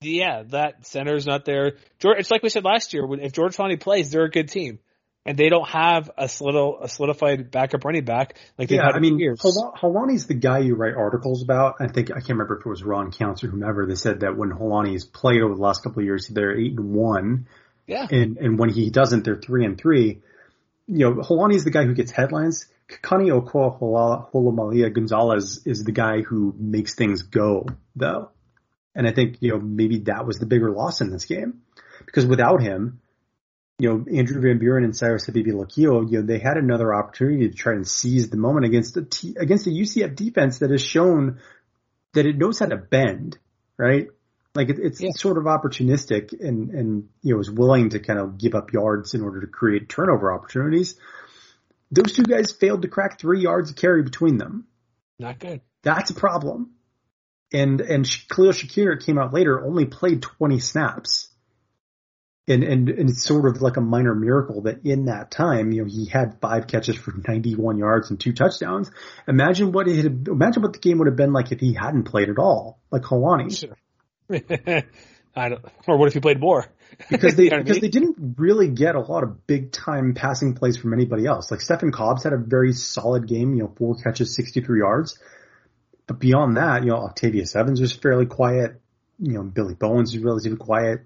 [0.00, 1.76] yeah, that center's not there.
[1.98, 3.06] George, it's like we said last year.
[3.06, 4.80] When if George Fonty plays, they're a good team
[5.26, 8.94] and they don't have a solid, a solidified backup running back like they've yeah, had
[8.94, 9.40] I mean, years.
[9.40, 11.76] Holani's the guy you write articles about.
[11.80, 13.86] I think I can't remember if it was Ron Counts or whomever.
[13.86, 16.94] They said that when Holani's played over the last couple of years, they're eight and
[16.94, 17.46] one.
[17.86, 18.06] Yeah.
[18.10, 20.20] And and when he doesn't, they're three and three.
[20.86, 22.66] You know, Holani's the guy who gets headlines.
[23.02, 27.66] Kani Okoa Holomalia Gonzalez is the guy who makes things go,
[27.96, 28.30] though.
[28.94, 31.62] And I think, you know, maybe that was the bigger loss in this game.
[32.04, 33.00] Because without him,
[33.84, 37.54] you know, Andrew Van Buren and Cyrus Habibi-Likio, you know, they had another opportunity to
[37.54, 41.38] try and seize the moment against a T, against a UCF defense that has shown
[42.14, 43.36] that it knows how to bend,
[43.76, 44.06] right?
[44.54, 45.10] Like it, it's yeah.
[45.14, 49.12] sort of opportunistic and, and, you know, is willing to kind of give up yards
[49.12, 50.94] in order to create turnover opportunities.
[51.90, 54.66] Those two guys failed to crack three yards of carry between them.
[55.18, 55.60] Not good.
[55.82, 56.70] That's a problem.
[57.52, 61.28] And, and Khalil Shakir came out later, only played 20 snaps
[62.46, 65.82] and, and, and it's sort of like a minor miracle that in that time, you
[65.82, 68.90] know, he had five catches for 91 yards and two touchdowns.
[69.26, 72.04] Imagine what it had, imagine what the game would have been like if he hadn't
[72.04, 73.58] played at all, like Holani.
[73.58, 73.76] Sure.
[75.36, 76.66] I don't, or what if he played more?
[77.10, 77.80] because they, because I mean?
[77.80, 81.50] they didn't really get a lot of big time passing plays from anybody else.
[81.50, 85.18] Like Stefan Cobbs had a very solid game, you know, four catches, 63 yards.
[86.06, 88.80] But beyond that, you know, Octavius Evans was fairly quiet.
[89.18, 91.00] You know, Billy Bowens was relatively quiet.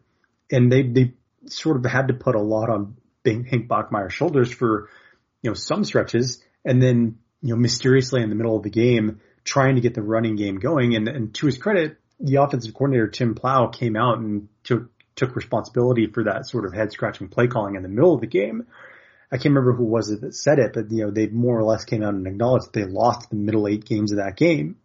[0.51, 1.15] And they, they
[1.53, 4.89] sort of had to put a lot on Hank Bachmeier's shoulders for,
[5.43, 9.21] you know, some stretches and then, you know, mysteriously in the middle of the game,
[9.45, 10.95] trying to get the running game going.
[10.95, 15.37] And, and to his credit, the offensive coordinator, Tim Plough, came out and took, took
[15.37, 18.67] responsibility for that sort of head scratching play calling in the middle of the game.
[19.31, 21.65] I can't remember who was it that said it, but you know, they more or
[21.65, 24.77] less came out and acknowledged that they lost the middle eight games of that game.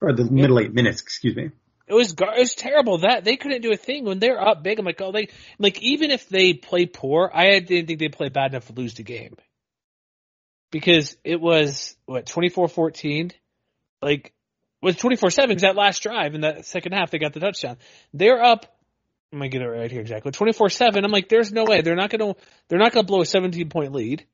[0.00, 0.30] Or the yeah.
[0.30, 1.50] middle eight minutes, excuse me.
[1.86, 4.78] It was it was terrible that they couldn't do a thing when they're up big.
[4.78, 5.28] I'm like, oh, they
[5.58, 8.94] like even if they play poor, I didn't think they played bad enough to lose
[8.94, 9.36] the game
[10.70, 13.32] because it was what 24-14,
[14.00, 14.32] like
[14.82, 17.76] was 24-7 that last drive in that second half they got the touchdown.
[18.12, 18.66] They're up.
[19.32, 20.32] I'm gonna get it right here exactly.
[20.32, 21.04] 24-7.
[21.04, 22.34] I'm like, there's no way they're not gonna
[22.68, 24.24] they're not gonna blow a 17 point lead.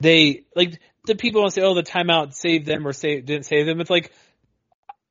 [0.00, 3.46] They like the people want to say, oh, the timeout saved them or save didn't
[3.46, 3.80] save them.
[3.80, 4.12] It's like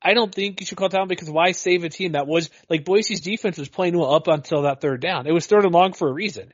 [0.00, 2.84] I don't think you should call timeout because why save a team that was like
[2.84, 5.26] Boise's defense was playing well up until that third down.
[5.26, 6.52] It was third and long for a reason.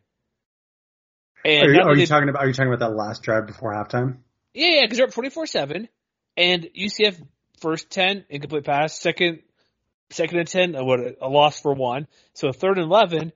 [1.45, 3.75] And are you, are you talking about are you talking about that last drive before
[3.75, 4.19] halftime?
[4.55, 5.89] Yeah, yeah, because they're up twenty four seven,
[6.37, 7.21] and UCF
[7.61, 9.41] first ten incomplete pass, second
[10.11, 12.07] second and ten, what a loss for one.
[12.33, 13.33] So third and eleven,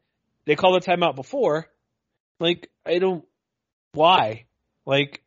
[0.47, 1.69] they call the timeout before.
[2.41, 3.25] Like I don't
[3.93, 4.47] why
[4.87, 5.23] like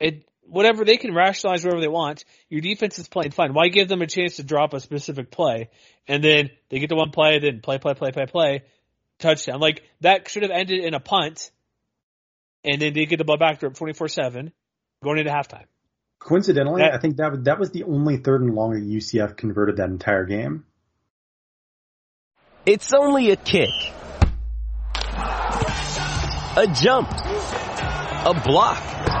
[0.00, 2.24] it whatever they can rationalize whatever they want.
[2.48, 3.54] Your defense is playing fine.
[3.54, 5.70] Why give them a chance to drop a specific play
[6.06, 8.62] and then they get to one play, then play, play, play, play, play,
[9.18, 9.60] touchdown?
[9.60, 11.50] Like that should have ended in a punt,
[12.62, 14.52] and then they get the ball back to twenty four seven
[15.02, 15.66] going into halftime.
[16.18, 19.76] Coincidentally, that, I think that that was the only third and long that UCF converted
[19.76, 20.64] that entire game.
[22.64, 23.68] It's only a kick,
[26.56, 29.13] a jump, a block.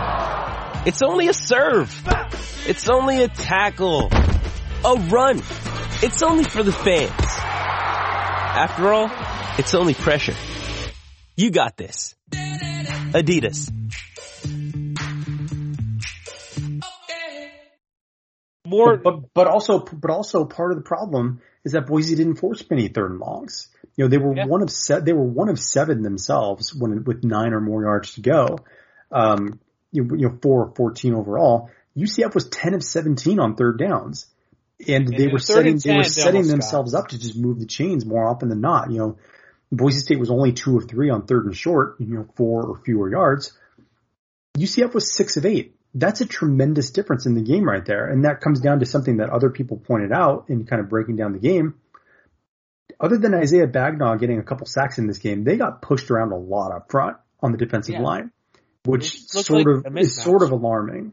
[0.86, 1.90] It's only a serve.
[2.66, 4.10] It's only a tackle.
[4.84, 5.38] A run.
[6.02, 7.10] It's only for the fans.
[7.18, 9.10] After all,
[9.58, 10.34] it's only pressure.
[11.36, 12.14] You got this.
[12.32, 13.72] Adidas.
[18.66, 22.36] More, but, but, but also, but also part of the problem is that Boise didn't
[22.36, 23.68] force many third and longs.
[23.96, 24.46] You know, they were yeah.
[24.46, 28.14] one of se- they were one of seven themselves when with nine or more yards
[28.14, 28.58] to go.
[29.10, 29.60] Um,
[29.94, 31.70] you know, four or 14 overall.
[31.96, 34.26] UCF was 10 of 17 on third downs.
[34.86, 37.04] And, and they were setting, they were setting themselves got.
[37.04, 38.90] up to just move the chains more often than not.
[38.90, 39.18] You know,
[39.70, 42.80] Boise State was only two of three on third and short, you know, four or
[42.84, 43.56] fewer yards.
[44.58, 48.08] UCF was six of eight that's a tremendous difference in the game right there.
[48.08, 51.16] And that comes down to something that other people pointed out in kind of breaking
[51.16, 51.74] down the game.
[53.00, 56.32] Other than Isaiah Bagnah getting a couple sacks in this game, they got pushed around
[56.32, 58.02] a lot up front on the defensive Yeah.
[58.02, 58.32] line,
[58.84, 61.12] which sort like of is sort of alarming.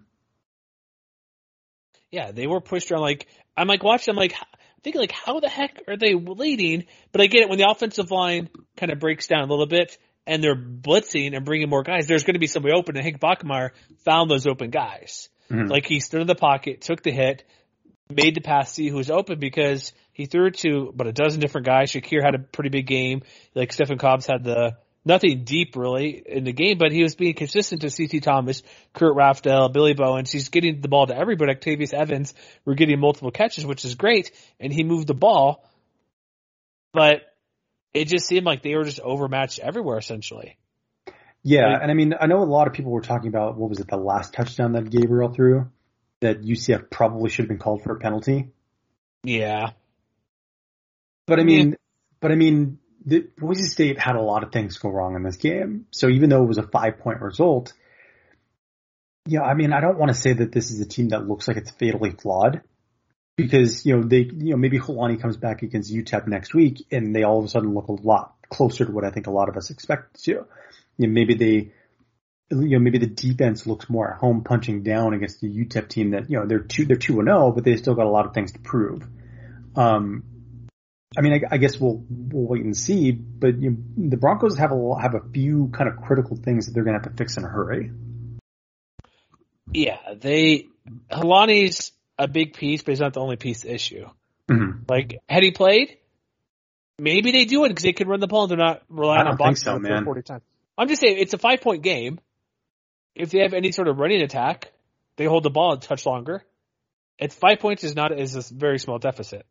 [2.12, 4.12] Yeah, they were pushed around like I'm like watching.
[4.12, 4.36] I'm like
[4.84, 6.86] thinking like how the heck are they leading?
[7.12, 9.98] But I get it when the offensive line kind of breaks down a little bit
[10.28, 12.08] and they're blitzing and bringing more guys.
[12.08, 13.72] There's going to be somebody open, and Hank Bachmeier
[14.06, 15.30] found those open guys.
[15.50, 15.70] Mhm.
[15.70, 17.44] Like he stood in the pocket, took the hit,
[18.10, 21.40] made the pass, see who was open because he threw it to about a dozen
[21.40, 21.92] different guys.
[21.92, 23.24] Shakir had a pretty big game.
[23.56, 27.34] Like Stefan Cobbs had the nothing deep really in the game, but he was being
[27.34, 30.32] consistent to CT Thomas, Kurt Rafdell, Billy Bowens.
[30.32, 31.52] He's getting the ball to everybody.
[31.52, 32.34] Octavius Evans
[32.66, 35.68] were getting multiple catches, which is great, and he moved the ball.
[36.94, 37.22] But
[37.94, 40.58] it just seemed like they were just overmatched everywhere essentially.
[41.44, 43.70] Yeah, Like- and I mean, I know a lot of people were talking about what
[43.70, 45.72] was it, the last touchdown that Gabriel threw,
[46.20, 48.52] that UCF probably should have been called for a penalty.
[49.24, 49.72] Yeah.
[51.26, 51.78] But I mean,
[52.20, 55.38] but I mean, the, Boise State had a lot of things go wrong in this
[55.38, 55.86] game.
[55.92, 57.74] So even though it was a five point result,
[59.28, 61.48] yeah, I mean, I don't want to say that this is a team that looks
[61.48, 62.62] like it's fatally flawed
[63.36, 67.16] because, you know, they, you know, maybe Holani comes back against UTEP next week and
[67.16, 69.50] they all of a sudden look a lot closer to what I think a lot
[69.50, 70.32] of us expect to.
[70.32, 71.72] You know, maybe they,
[72.52, 76.12] you know, maybe the defense looks more at home punching down against the UTEP team
[76.12, 78.26] that, you know, they're two, they're two and oh, but they still got a lot
[78.26, 79.08] of things to prove.
[79.76, 80.24] Um,
[81.18, 83.12] I mean, I, I guess we'll we'll wait and see.
[83.12, 86.74] But you know, the Broncos have a have a few kind of critical things that
[86.74, 87.92] they're going to have to fix in a hurry.
[89.74, 90.68] Yeah, they
[91.12, 94.08] Holani's a big piece, but he's not the only piece issue.
[94.50, 94.90] Mhm.
[94.90, 95.98] Like, had he played,
[96.98, 99.24] maybe they do it because they can run the ball and they're not relying I
[99.24, 100.06] don't on think boxing so, for man.
[100.06, 100.44] 40 times.
[100.78, 102.20] I'm just saying, it's a five point game.
[103.16, 104.72] If they have any sort of running attack,
[105.18, 106.44] they hold the ball a touch longer.
[107.18, 109.46] It's five points is not is a very small deficit.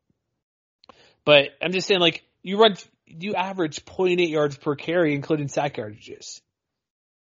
[1.30, 2.74] But I'm just saying, like you run,
[3.06, 6.40] you average 0.8 yards per carry, including sack yardages.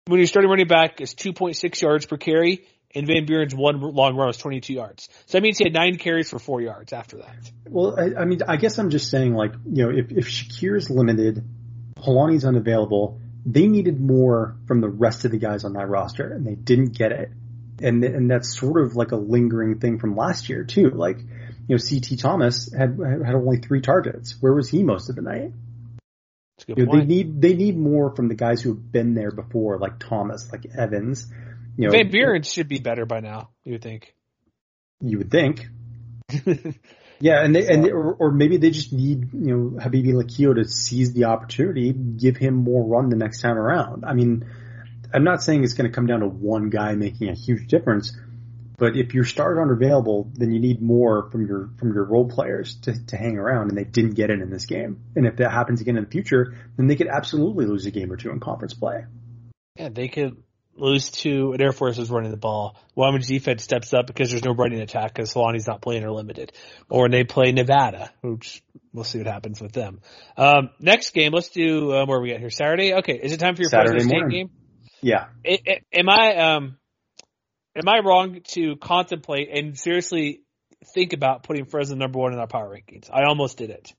[0.06, 4.16] When your starting running back it's 2.6 yards per carry, and Van Buren's one long
[4.16, 5.10] run was 22 yards.
[5.26, 7.52] So that means he had nine carries for four yards after that.
[7.68, 10.92] Well, I, I mean, I guess I'm just saying, like, you know, if if Shakir's
[10.92, 11.44] limited,
[11.98, 16.46] Holani's unavailable, they needed more from the rest of the guys on that roster, and
[16.46, 17.32] they didn't get it.
[17.82, 20.92] And and that's sort of like a lingering thing from last year too.
[20.92, 21.18] Like,
[21.68, 24.36] you know, CT Thomas had had only three targets.
[24.40, 25.52] Where was he most of the night?
[26.58, 28.92] That's a good You know, they need they need more from the guys who have
[28.92, 31.28] been there before, like Thomas, like Evans.
[31.78, 33.50] You know, Van Buren should be better by now.
[33.64, 34.16] You would think.
[35.02, 35.68] you would think.
[37.20, 40.54] Yeah, and they, and they, or, or maybe they just need you know Habibi Likio
[40.56, 44.06] to seize the opportunity, give him more run the next time around.
[44.06, 44.46] I mean,
[45.14, 48.16] I'm not saying it's going to come down to one guy making a huge difference,
[48.78, 52.30] but if your stars aren't available, then you need more from your from your role
[52.30, 55.04] players to to hang around, and they didn't get it in this game.
[55.16, 58.12] And if that happens again in the future, then they could absolutely lose a game
[58.12, 59.06] or two in conference play.
[59.76, 60.38] Yeah, they could
[60.76, 62.78] lose to an Air Force is running the ball.
[62.96, 66.52] Wyoming's defense steps up because there's no running attack because Holani's not playing or limited.
[66.90, 68.64] Or they play Nevada, which
[68.94, 70.02] we'll see what happens with them.
[70.38, 72.52] Um, next game, let's do, um, where are we at here?
[72.52, 72.94] Saturday?
[72.94, 74.50] Okay, is it time for your Saturday Fresno State game?
[75.02, 76.78] Yeah, I- I- am I, um,
[77.78, 80.42] am I wrong to contemplate and seriously
[80.94, 83.10] think about putting Fresno number one in our power rankings?
[83.12, 83.94] I almost did it.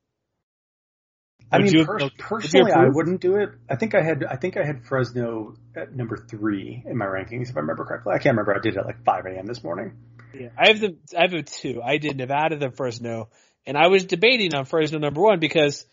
[1.50, 3.50] I Would mean, you- per- you personally, I wouldn't do it.
[3.70, 7.48] I think I had, I think I had Fresno at number three in my rankings,
[7.48, 8.12] if I remember correctly.
[8.14, 8.54] I can't remember.
[8.54, 9.46] I did it at like 5 a.m.
[9.46, 9.96] this morning.
[10.38, 11.80] Yeah, I have the I have a two.
[11.82, 13.30] I did Nevada then Fresno,
[13.64, 15.86] and I was debating on Fresno number one because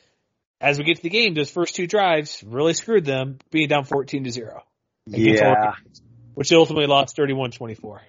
[0.60, 3.86] as we get to the game, those first two drives really screwed them, being down
[3.86, 4.64] fourteen to zero.
[5.06, 5.74] Yeah.
[6.36, 8.00] Which they ultimately lost 31-24.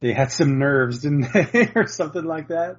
[0.00, 2.78] They had some nerves, didn't they, or something like that?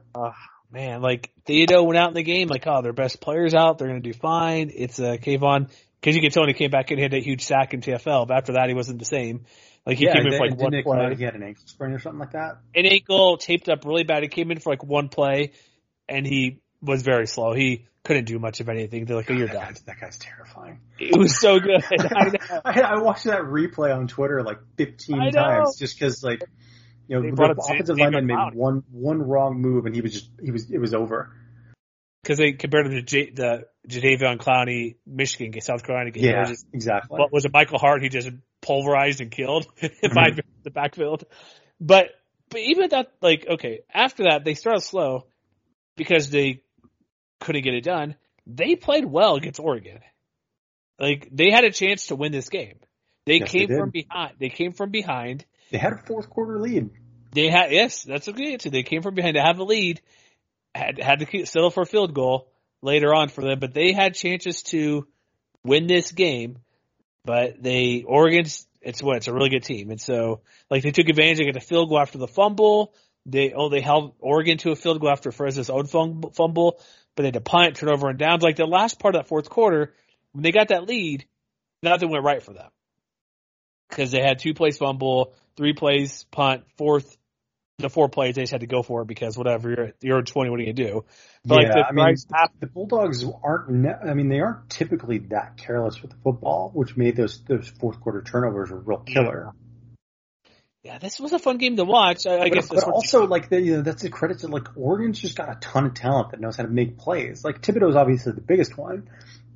[0.72, 3.88] Man, like Thibodeaux went out in the game, like oh, their best players out, they're
[3.88, 4.72] going to do fine.
[4.74, 5.70] It's uh, Kayvon
[6.01, 7.80] because you can tell when he came back and he had that huge sack in
[7.82, 9.45] TFL, but after that he wasn't the same.
[9.86, 11.16] Like he yeah, came in they- for like one come out play.
[11.16, 12.58] he had an ankle sprain or something like that?
[12.76, 14.24] an ankle taped up really bad.
[14.24, 15.51] He came in for like one play,
[16.10, 17.54] and he was very slow.
[17.54, 19.06] He couldn't do much of anything.
[19.06, 20.80] They're like, "Oh, you're that, done." guy's, that guy's terrifying.
[20.99, 21.84] It was so good.
[21.91, 22.60] I.
[22.66, 26.41] I, I watched that replay on Twitter like 15 times just because like
[27.08, 30.30] you know brought the offensive lineman made one one wrong move and he was just
[30.41, 31.32] he was it was over.
[32.22, 36.24] Because they compared him to J- the Jadeveon Clowney Michigan South Carolina game.
[36.24, 37.20] Yeah, just- exactly.
[37.20, 37.51] what was it?
[37.54, 38.01] Michael Hart?
[38.01, 38.30] He just
[38.62, 40.14] pulverized and killed Mm-hmm.
[40.14, 40.30] by
[40.64, 41.26] the backfield.
[41.82, 42.08] But
[42.49, 45.26] but even that, like, okay, after that they started slow
[45.97, 46.62] because they
[47.43, 48.15] couldn't get it done.
[48.47, 49.99] They played well against Oregon.
[50.99, 52.79] Like they had a chance to win this game.
[53.25, 54.33] They Yes, came they from behind.
[54.39, 56.89] They came from behind They had a fourth quarter lead.
[57.31, 58.69] They had yes, that's a good answer.
[58.69, 60.01] They came from behind to have a lead,
[60.75, 64.13] had had to settle for a field goal later on for them, but they had
[64.13, 65.07] chances to
[65.63, 66.59] win this game.
[67.25, 71.07] But they Oregon's it's what it's a really good team, and so like they took
[71.07, 71.37] advantage.
[71.37, 72.93] They got a field goal after the fumble.
[73.25, 76.79] They oh they held Oregon to a field goal after Fresno's own fumble,
[77.16, 78.43] but they had to punt, turnover, and downs.
[78.43, 79.93] Like the last part of that fourth quarter,
[80.32, 81.26] when they got that lead,
[81.82, 82.70] nothing went right for them
[83.89, 87.18] because they had two plays fumble, three plays punt, fourth
[87.80, 90.49] the four plays they just had to go for it because whatever you're you're 20,
[90.49, 91.05] what are you gonna do?
[91.45, 92.16] But yeah, like I mean,
[92.59, 93.88] the Bulldogs aren't.
[93.88, 97.99] I mean, they aren't typically that careless with the football, which made those those fourth
[97.99, 99.53] quarter turnovers a real killer.
[100.84, 102.27] Yeah, this was a fun game to watch.
[102.27, 105.17] I, I guess, but also like the, you know that's a credit to like Oregon's
[105.17, 107.45] just got a ton of talent that knows how to make plays.
[107.45, 109.09] Like Thibodeaux's obviously the biggest one,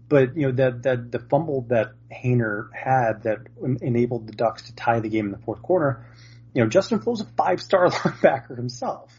[0.08, 3.40] but you know that that the fumble that Haener had that
[3.82, 6.06] enabled the Ducks to tie the game in the fourth quarter.
[6.54, 9.12] You know, Justin Flowe's a five star linebacker himself.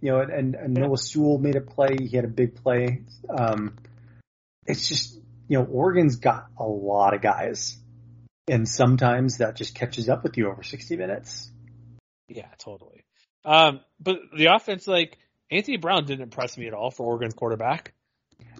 [0.00, 1.94] You know, and, and Noah Sewell made a play.
[2.00, 3.02] He had a big play.
[3.28, 3.76] Um,
[4.64, 5.14] it's just
[5.46, 7.76] you know Oregon's got a lot of guys,
[8.48, 11.49] and sometimes that just catches up with you over sixty minutes.
[12.30, 13.04] Yeah, totally.
[13.44, 15.18] Um, but the offense, like
[15.50, 17.92] Anthony Brown, didn't impress me at all for Oregon's quarterback.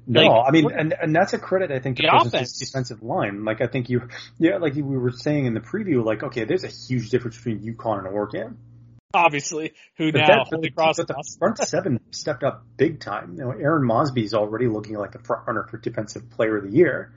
[0.07, 3.45] No, like, I mean, and and that's a credit I think to the defensive line.
[3.45, 4.09] Like I think you,
[4.39, 7.61] yeah, like we were saying in the preview, like okay, there's a huge difference between
[7.61, 8.59] UConn and Oregon.
[9.12, 10.27] Obviously, who but now?
[10.27, 13.35] That, but, the, but the front seven stepped up big time.
[13.37, 16.64] You know, Arron Mosby is already looking like the front runner for defensive player of
[16.64, 17.12] the year.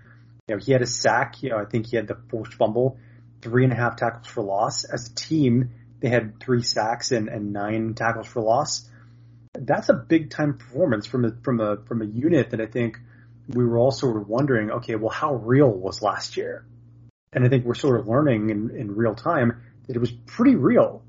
[0.48, 1.42] You know, he had a sack.
[1.42, 2.98] You know, I think he had the forced fumble,
[3.42, 4.84] three and a half tackles for loss.
[4.84, 5.72] As a team,
[6.04, 8.88] they had three sacks and, and nine tackles for loss
[9.54, 12.98] that's a big time performance from a from a from a unit that I think
[13.48, 16.66] we were all sort of wondering, okay, well, how real was last year?
[17.34, 20.56] And I think we're sort of learning in, in real time that it was pretty
[20.56, 21.04] real.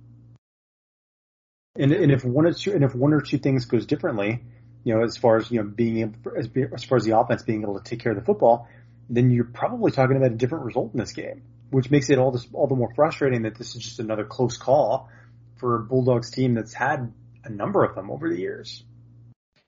[1.76, 4.42] And, and if one or two, and if one or two things goes differently,
[4.84, 7.42] you know, as far as you know, being able, as, as far as the offense
[7.42, 8.68] being able to take care of the football,
[9.08, 12.30] then you're probably talking about a different result in this game, which makes it all
[12.30, 15.08] this all the more frustrating that this is just another close call
[15.58, 17.12] for a Bulldogs team that's had
[17.44, 18.82] a number of them over the years.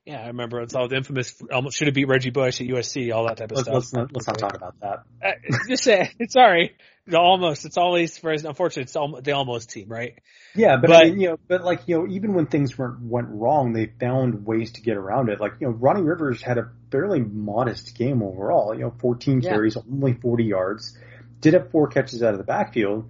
[0.07, 3.13] Yeah, I remember it's all the infamous almost should have beat Reggie Bush at USC,
[3.13, 3.73] all that type of let's, stuff.
[3.73, 5.03] Let's not, let's not talk about that.
[5.21, 5.31] Uh,
[5.67, 6.77] just say it's sorry.
[7.07, 7.65] The almost.
[7.65, 10.13] It's always for unfortunately it's almost, the almost team, right?
[10.55, 13.01] Yeah, but, but I mean, you know, but like you know, even when things went
[13.01, 15.41] went wrong, they found ways to get around it.
[15.41, 18.73] Like you know, Ronnie Rivers had a fairly modest game overall.
[18.73, 19.49] You know, 14 yeah.
[19.49, 20.97] carries, only 40 yards,
[21.41, 23.09] did have four catches out of the backfield,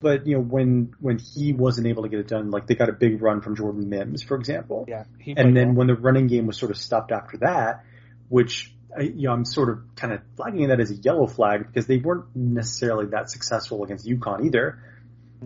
[0.00, 2.88] but you know when when he wasn't able to get it done, like they got
[2.88, 4.86] a big run from Jordan Mims, for example.
[4.88, 5.04] Yeah.
[5.36, 5.76] And then well.
[5.76, 7.84] when the running game was sort of stopped after that,
[8.28, 11.66] which I, you know I'm sort of kind of flagging that as a yellow flag
[11.66, 14.82] because they weren't necessarily that successful against UConn either.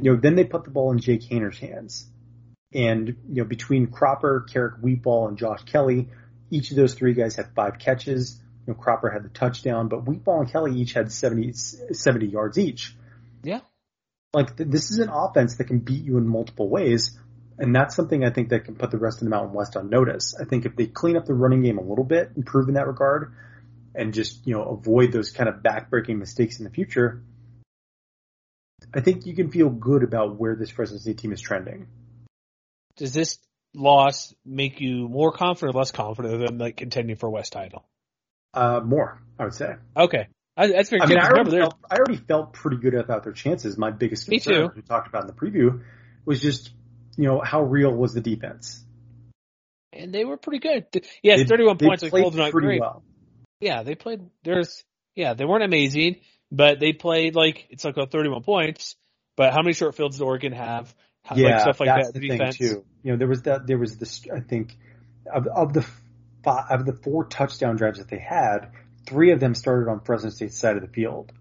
[0.01, 2.07] You know, then they put the ball in Jake Haener's hands,
[2.73, 6.09] and you know between Cropper, Keric Wheatfall, and Josh Kelly,
[6.51, 8.41] each of those three guys had five catches.
[8.67, 12.59] You know, Cropper had the touchdown, but Wheatfall and Kelly each had 70, 70 yards
[12.59, 12.95] each.
[13.43, 13.61] Yeah.
[14.33, 17.19] Like th- this is an offense that can beat you in multiple ways,
[17.59, 19.91] and that's something I think that can put the rest of the Mountain West on
[19.91, 20.35] notice.
[20.41, 22.87] I think if they clean up the running game a little bit, improve in that
[22.87, 23.35] regard,
[23.95, 27.23] and just you know avoid those kind of backbreaking mistakes in the future,
[28.93, 31.87] I think you can feel good about where this Fresno State team is trending.
[32.97, 33.39] Does this
[33.75, 37.85] loss make you more confident or less confident than like contending for a West title?
[38.55, 39.75] Uh, more, I would say.
[39.97, 40.29] Okay.
[40.57, 43.33] I, that's very I mean, I already, felt, I already, felt, pretty good about their
[43.33, 43.77] chances.
[43.77, 45.83] My biggest concern, we talked about in the preview,
[46.25, 46.71] was just
[47.17, 48.85] you know how real was the defense.
[49.93, 50.87] And they were pretty good.
[51.23, 52.53] Yes, they, 31 they points like Golden Knight.
[52.53, 52.81] Great.
[52.81, 53.03] Well.
[53.61, 54.21] Yeah, they played.
[54.45, 54.85] There's
[55.17, 56.21] yeah, they weren't amazing,
[56.53, 58.95] but they played like it's like a 31 points.
[59.37, 60.95] But how many short fields did Oregon have?
[61.25, 62.21] How, yeah, like, stuff like that's that.
[62.21, 62.57] the defense.
[62.57, 62.85] thing too.
[63.03, 63.67] You know, there was that.
[63.67, 64.25] There was this.
[64.33, 64.77] I think
[65.33, 65.87] of of the
[66.45, 68.73] five, of the four touchdown drives that they had,
[69.07, 71.33] three of them started on Fresno State's side of the field.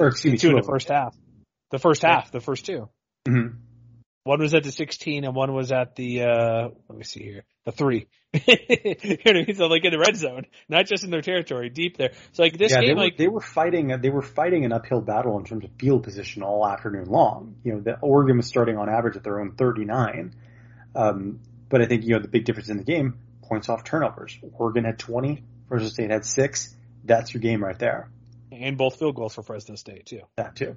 [0.00, 1.14] Or excuse me, two, two in the first half.
[1.70, 2.14] The first yeah.
[2.14, 2.88] half, the first 2
[3.28, 3.56] mm-hmm.
[4.24, 7.44] One was at the 16 and one was at the, uh, let me see here,
[7.64, 8.06] the three.
[8.46, 12.12] You know, so like in the red zone, not just in their territory, deep there.
[12.32, 14.72] So like this yeah, game, they were, like they were fighting, they were fighting an
[14.72, 17.56] uphill battle in terms of field position all afternoon long.
[17.64, 20.34] You know, the Oregon was starting on average at their own 39.
[20.96, 23.18] Um, but I think, you know, the big difference in the game,
[23.48, 24.38] points off turnovers.
[24.52, 26.74] Oregon had 20, Fresno State had six.
[27.04, 28.10] That's your game right there.
[28.52, 30.22] And both field goals for Fresno State too.
[30.36, 30.76] That too.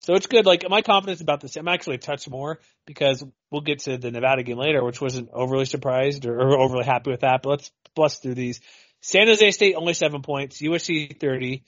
[0.00, 0.46] So it's good.
[0.46, 4.10] Like my confidence about this, I'm actually a touch more because we'll get to the
[4.10, 7.42] Nevada game later, which wasn't overly surprised or, or overly happy with that.
[7.42, 8.60] But let's bust through these.
[9.00, 10.60] San Jose State only seven points.
[10.60, 11.64] USC 30.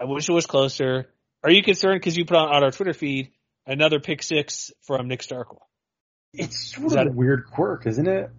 [0.00, 1.10] I wish it was closer.
[1.44, 3.30] Are you concerned because you put on, on our Twitter feed
[3.66, 5.58] another pick six from Nick Starkel.
[6.32, 8.30] It's sort of a weird quirk, isn't it?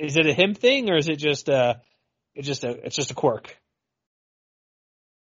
[0.00, 1.80] Is it a him thing or is it just a
[2.34, 3.56] it's just a it's just a quirk?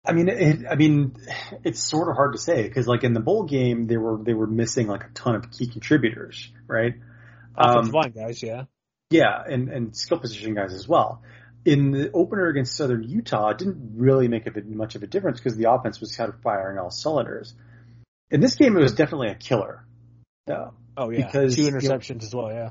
[0.06, 1.16] I mean, it, I mean,
[1.64, 4.34] it's sort of hard to say because, like in the bowl game, they were they
[4.34, 6.94] were missing like a ton of key contributors, right?
[7.56, 8.64] Offensive um, line guys, yeah,
[9.10, 11.22] yeah, and and skill position guys as well.
[11.66, 15.08] In the opener against Southern Utah, it didn't really make a bit, much of a
[15.08, 17.54] difference because the offense was kind of firing all cylinders.
[18.32, 19.86] In this game, it was definitely a killer,
[20.48, 20.74] though.
[20.98, 22.70] Oh yeah, because two interceptions you know, as well, yeah.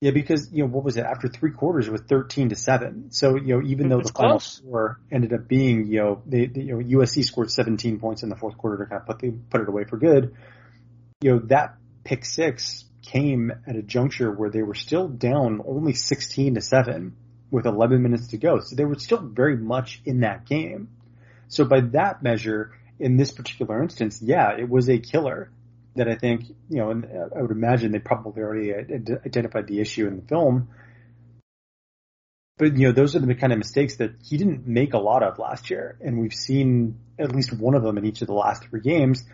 [0.00, 1.04] Yeah, because you know what was it?
[1.04, 3.10] After three quarters, it was thirteen to seven.
[3.10, 4.58] So you know, even though it's the final close.
[4.58, 8.28] score ended up being you know, they, they, you know USC scored seventeen points in
[8.28, 10.36] the fourth quarter to kind of put the, put it away for good.
[11.20, 11.74] You know that
[12.04, 17.16] pick six came at a juncture where they were still down only sixteen to seven
[17.50, 18.60] with eleven minutes to go.
[18.60, 20.90] So they were still very much in that game.
[21.48, 25.50] So by that measure, in this particular instance, yeah, it was a killer
[25.96, 29.80] that I think, you know, and uh, I would imagine they probably already identified the
[29.80, 30.68] issue in the film.
[32.56, 35.22] But, you know, those are the kind of mistakes that he didn't make a lot
[35.22, 35.96] of last year.
[36.00, 39.24] And we've seen at least one of them in each of the last three games.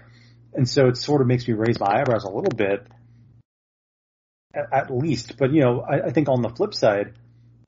[0.52, 2.86] And so it sort of makes me raise my eyebrows a little bit,
[4.54, 5.36] at least.
[5.38, 7.14] But, you know, I, I think on the flip side,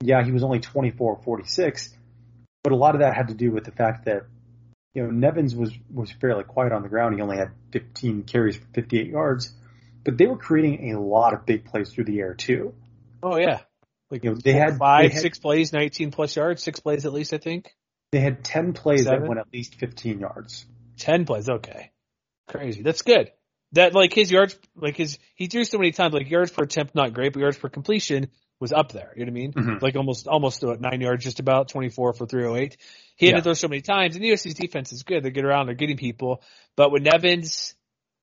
[0.01, 1.89] yeah, he was only 24 46,
[2.63, 4.27] but a lot of that had to do with the fact that
[4.97, 7.13] you know, Nevens was was fairly quiet on the ground.
[7.13, 9.53] He only had 15 carries for 58 yards,
[10.03, 12.73] but they were creating a lot of big plays through the air too.
[13.21, 13.59] Oh yeah,
[14.09, 17.05] like you know, they had five, they had, six plays, 19 plus yards, six plays
[17.05, 17.75] at least, I think.
[18.11, 19.21] They had 10 plays Seven?
[19.21, 20.65] that went at least 15 yards.
[20.97, 21.91] 10 plays, okay,
[22.47, 22.81] crazy.
[22.81, 23.31] That's good.
[23.73, 26.95] That like his yards, like his he threw so many times, like yards per attempt
[26.95, 29.13] not great, but yards per completion was up there.
[29.15, 29.53] You know what I mean?
[29.53, 29.77] Mm-hmm.
[29.79, 32.77] Like almost almost nine yards, just about 24 for 308.
[33.17, 33.37] He had Yeah.
[33.37, 35.23] to throw so many times, and USC's defense is good.
[35.23, 36.41] They get around, they're getting people.
[36.75, 37.73] But when Nevens,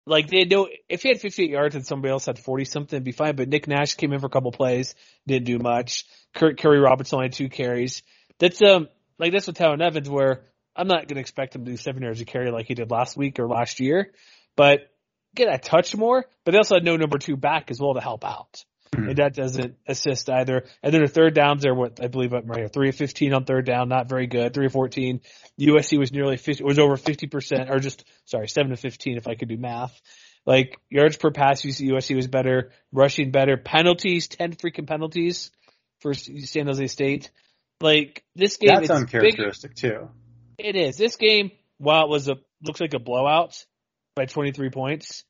[0.06, 3.04] like they know, if he had 58 yards and somebody else had 40 something, it'd
[3.04, 3.36] be fine.
[3.36, 4.96] But Nick Nash came in for a couple plays,
[5.28, 6.06] didn't do much.
[6.34, 8.04] Kurt Kairee Robinson only had two carries.
[8.40, 8.88] That's um
[9.18, 10.42] like that's with Tyler Nevens, where
[10.76, 12.90] I'm not going to expect him to do seven yards a carry like he did
[12.90, 14.12] last week or last year,
[14.56, 14.92] but
[15.36, 16.26] get a touch more.
[16.44, 18.64] But they also had no number two back as well to help out.
[18.94, 19.10] Mm-hmm.
[19.10, 20.66] And that doesn't assist either.
[20.82, 22.72] And then the third downs are what I believe right.
[22.72, 24.54] Three of 15 on third down, not very good.
[24.54, 25.22] Three of 14.
[25.60, 29.36] USC was nearly 50, was over 50%, or just, sorry, seven to 15 if I
[29.36, 30.00] could do math.
[30.46, 35.52] Like yards per pass, USC was better, rushing better, penalties, 10 freaking penalties
[36.02, 37.32] for San Jose State.
[37.82, 40.10] Like this game, That's it's big, uncharacteristic too.
[40.58, 40.98] it is.
[40.98, 43.66] This game, while it was a looks like a blowout
[44.16, 45.24] by 23 points,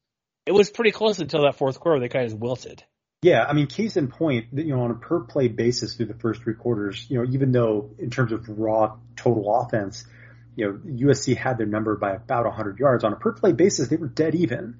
[0.45, 1.99] it was pretty close until that fourth quarter.
[1.99, 2.83] They kind of just wilted.
[3.23, 6.13] Yeah, I mean, case in point, you know, on a per play basis through the
[6.13, 10.03] first three quarters, you know, even though in terms of raw total offense,
[10.57, 13.87] you know, USC had their number by about 100 yards on a per play basis,
[13.87, 14.75] they were dead even.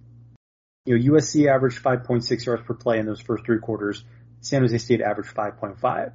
[0.86, 4.04] You know, USC averaged 5.6 yards per play in those first three quarters.
[4.42, 6.12] San Jose State averaged 5.5.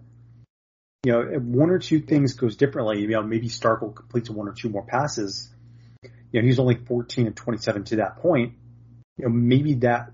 [1.04, 3.00] You know, one or two things goes differently.
[3.00, 5.50] You know, maybe Starkel completes one or two more passes.
[6.02, 8.52] You know, he's only 14 and 27 to that point.
[9.16, 10.10] You know, maybe that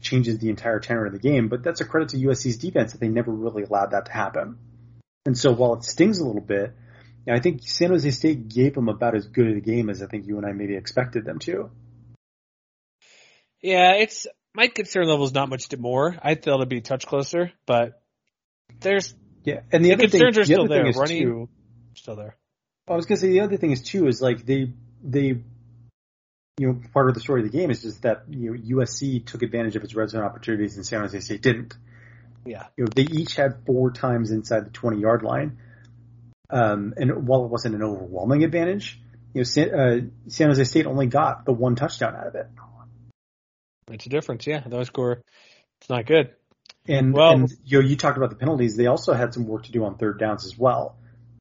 [0.00, 3.00] changes the entire tenor of the game, but that's a credit to USC's defense that
[3.00, 4.58] they never really allowed that to happen.
[5.24, 6.72] And so while it stings a little bit,
[7.28, 10.06] I think San Jose State gave them about as good of a game as I
[10.06, 11.70] think you and I maybe expected them to.
[13.60, 16.16] Yeah, it's my concern level is not much to more.
[16.22, 18.00] I thought it'd be a touch closer, but
[18.80, 20.86] there's Yeah, and the, the other thing, concerns are the still thing there.
[20.86, 21.48] is Running too,
[21.94, 22.36] still there.
[22.88, 24.72] I was gonna say the other thing is too is like they
[25.02, 25.40] they
[26.58, 29.24] you know part of the story of the game is just that you know USC
[29.26, 31.74] took advantage of its red zone opportunities and San Jose State didn't.
[32.44, 32.66] Yeah.
[32.76, 35.58] You know they each had four times inside the twenty yard line,
[36.50, 39.00] um, and while it wasn't an overwhelming advantage,
[39.34, 42.46] you know San, uh, San Jose State only got the one touchdown out of it.
[43.90, 44.62] It's a difference, yeah.
[44.66, 45.22] Those score
[45.80, 46.30] it's not good.
[46.88, 48.76] And, Well- and you know, you talked about the penalties.
[48.76, 50.96] They also had some work to do on third downs as well,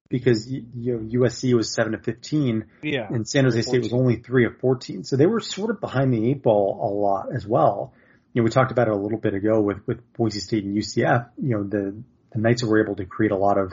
[0.10, 3.08] because you know USC was seven to fifteen, Yeah.
[3.10, 5.03] and San Jose State was only three of fourteen.
[5.03, 7.93] So they were sort of behind the eight ball a lot as well.
[8.34, 10.76] You know, we talked about it a little bit ago with with Boise State and
[10.76, 11.30] UCF.
[11.41, 13.72] You know, the the Knights were able to create a lot of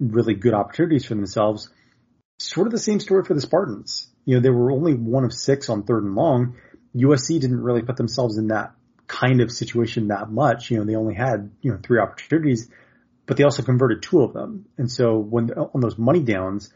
[0.00, 1.70] really good opportunities for themselves.
[2.38, 4.08] Sort of the same story for the Spartans.
[4.24, 6.56] You know, they were only one of six on third and long.
[6.94, 8.72] USC didn't really put themselves in that
[9.06, 10.70] kind of situation that much.
[10.70, 12.68] You know, they only had, you know, three opportunities,
[13.26, 14.66] but they also converted two of them.
[14.78, 16.72] And so when on those money downs,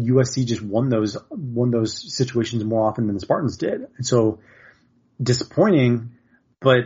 [0.00, 3.86] USC just won those, won those situations more often than the Spartans did.
[3.96, 4.40] And so
[5.22, 6.10] disappointing,
[6.60, 6.80] but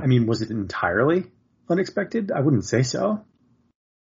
[0.00, 1.24] I mean, was it entirely
[1.68, 2.32] unexpected?
[2.32, 3.24] I wouldn't say so.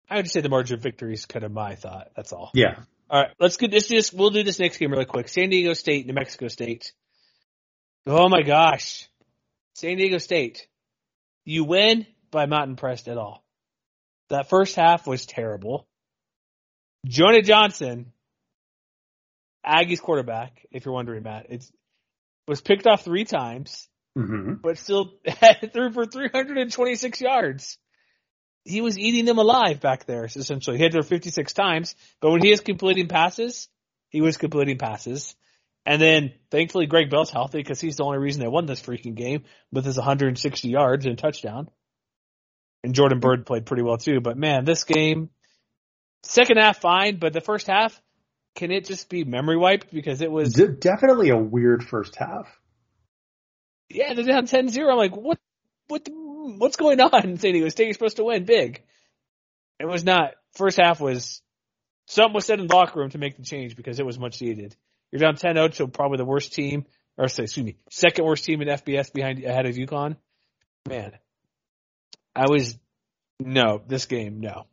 [0.08, 2.10] I would say the margin of victory is kind of my thought.
[2.14, 2.50] That's all.
[2.54, 2.80] Yeah.
[3.08, 3.88] All right, let's get this.
[3.88, 5.28] Just we'll do this next game really quick.
[5.28, 6.92] San Diego State, New Mexico State.
[8.06, 9.06] Oh my gosh,
[9.74, 10.66] San Diego State,
[11.44, 13.44] you win, but I'm not impressed at all.
[14.32, 15.86] That first half was terrible.
[17.06, 18.12] Jonah Johnson,
[19.66, 21.70] Aggies quarterback, if you're wondering, Matt, it's
[22.48, 24.54] was picked off three times, mm-hmm.
[24.62, 25.12] but still
[25.74, 27.76] threw for 326 yards.
[28.64, 30.78] He was eating them alive back there, essentially.
[30.78, 33.68] He had to 56 times, but when he is completing passes,
[34.08, 35.36] he was completing passes.
[35.84, 39.14] And then thankfully Greg Bell's healthy because he's the only reason they won this freaking
[39.14, 41.68] game with his 160 yards and touchdown.
[42.84, 44.20] And Jordan Byrd played pretty well too.
[44.20, 45.30] But man, this game,
[46.22, 48.00] second half fine, but the first half,
[48.54, 52.48] can it just be memory wiped because it was definitely a weird first half.
[53.88, 54.90] Yeah, they're down 10-0.
[54.90, 55.38] I'm like, what,
[55.88, 57.36] what, what's going on?
[57.36, 58.82] San Diego State, you're supposed to win big.
[59.78, 60.32] It was not.
[60.54, 61.42] First half was
[62.06, 64.40] something was said in the locker room to make the change because it was much
[64.40, 64.76] needed.
[65.10, 66.86] You're down 10-0 to probably the worst team,
[67.18, 70.16] or excuse me, second worst team in FBS behind ahead of UConn.
[70.88, 71.12] Man,
[72.34, 72.78] I was
[73.40, 74.66] no this game no.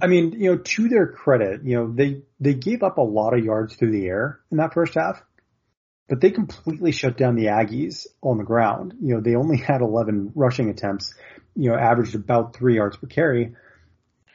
[0.00, 3.36] I mean, you know, to their credit, you know, they they gave up a lot
[3.36, 5.22] of yards through the air in that first half,
[6.08, 8.94] but they completely shut down the Aggies on the ground.
[9.00, 11.14] You know, they only had 11 rushing attempts,
[11.56, 13.54] you know, averaged about three yards per carry.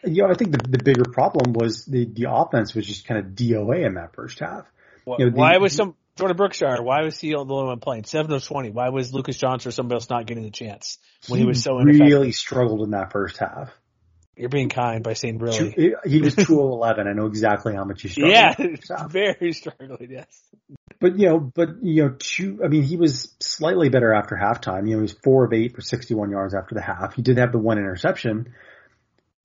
[0.04, 3.20] You know, I think the, the bigger problem was the, the offense was just kind
[3.20, 4.66] of DOA in that first half.
[5.06, 6.82] You know, the, why was some Jordan Brookshire?
[6.82, 8.70] Why was he the only one playing seven of twenty?
[8.70, 10.98] Why was Lucas Johnson or somebody else not getting the chance
[11.28, 13.72] when he, he was so really struggled in that first half?
[14.38, 15.94] You're being kind by saying really.
[16.06, 17.08] He was two of eleven.
[17.08, 18.34] I know exactly how much he struggled.
[18.34, 20.10] Yeah, very struggling.
[20.10, 20.42] Yes.
[21.00, 22.62] But you know, but you know, two.
[22.64, 24.88] I mean, he was slightly better after halftime.
[24.88, 27.14] You know, he was four of eight for 61 yards after the half.
[27.14, 28.54] He did have the one interception,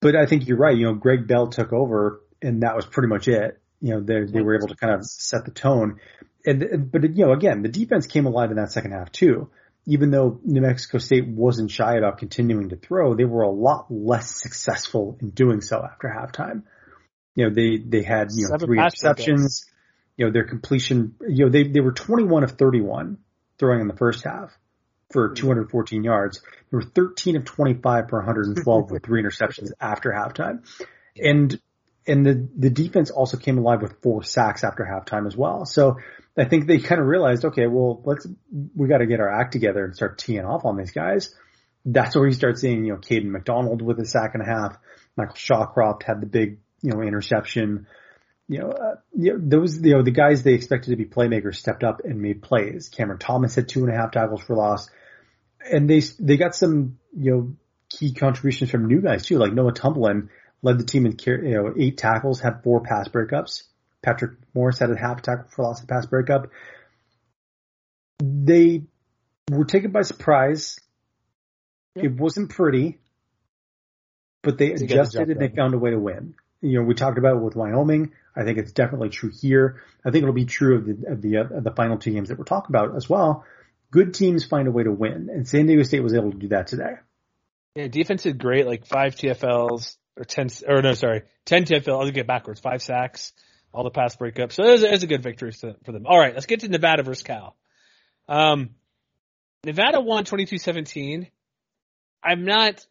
[0.01, 0.77] but I think you're right.
[0.77, 4.31] You know, Greg Bell took over, and that was pretty much it you know, they
[4.31, 6.01] they were able to kind of set the tone.
[6.45, 9.51] And but you know, again, the defense came alive in that second half too.
[9.87, 13.87] Even though New Mexico State wasn't shy about continuing to throw, they were a lot
[13.91, 16.63] less successful in doing so after halftime.
[17.35, 19.65] You know, they they had you know Seven three interceptions.
[20.17, 21.15] You know, their completion.
[21.27, 23.19] You know, they they were 21 of 31
[23.59, 24.57] throwing in the first half
[25.11, 25.35] for hmm.
[25.35, 26.41] 214 yards.
[26.71, 30.65] They were 13 of 25 for 112 with three interceptions after halftime.
[31.17, 31.61] And
[32.07, 35.65] and the the defense also came alive with four sacks after halftime as well.
[35.67, 35.99] So
[36.37, 38.27] I think they kind of realized, okay, well, let's
[38.75, 41.35] we got to get our act together and start teeing off on these guys.
[41.85, 44.77] That's where you start seeing, you know, Caden McDonald with a sack and a half.
[45.17, 47.87] Michael Shawcroft had the big, you know, interception.
[48.49, 51.57] You know, uh, you know, those, you know, the guys they expected to be playmakers
[51.57, 52.89] stepped up and made plays.
[52.89, 54.91] Cameron Thomas had two and a half tackles for loss,
[55.71, 57.57] and they they got some, you know,
[57.89, 60.29] key contributions from new guys too, like Noah Tumblin
[60.63, 63.65] led the team in you know eight tackles, had four pass breakups.
[64.03, 66.51] Patrick Morris had a half tackle for loss of pass breakup.
[68.19, 68.83] They
[69.51, 70.79] were taken by surprise.
[71.97, 72.05] Yep.
[72.05, 72.99] It wasn't pretty,
[74.43, 76.35] but they adjusted and they found a way to win.
[76.63, 78.13] You know, we talked about it with Wyoming.
[78.37, 79.83] I think it's definitely true here.
[80.05, 82.29] I think it'll be true of the of the uh, of the final two games
[82.29, 83.45] that we're talking about as well.
[83.91, 86.49] Good teams find a way to win, and San Diego State was able to do
[86.49, 86.95] that today.
[87.75, 92.05] Yeah, defense did great, like five TFLs, or ten, or no, sorry, ten TFL.
[92.05, 92.61] I'll get backwards.
[92.61, 93.33] Five sacks,
[93.73, 94.53] all the pass breakups.
[94.53, 96.05] So it was, it a good victory for them.
[96.07, 97.57] All right, let's get to Nevada versus Cal.
[98.29, 98.71] Um,
[99.65, 101.29] Nevada won 22-17.
[102.23, 102.87] I'm not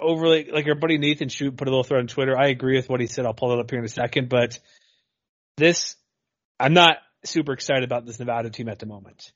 [0.00, 2.38] overly like our buddy Nathan Shoot put a little thread on Twitter.
[2.38, 3.26] I agree with what he said.
[3.26, 4.58] I'll pull it up here in a second, but
[5.56, 5.96] this
[6.58, 9.32] I'm not super excited about this Nevada team at the moment.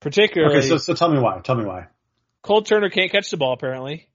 [0.00, 0.68] Particularly, okay.
[0.68, 1.40] So, so tell me why.
[1.42, 1.86] Tell me why.
[2.42, 3.54] Cole Turner can't catch the ball.
[3.54, 4.08] Apparently,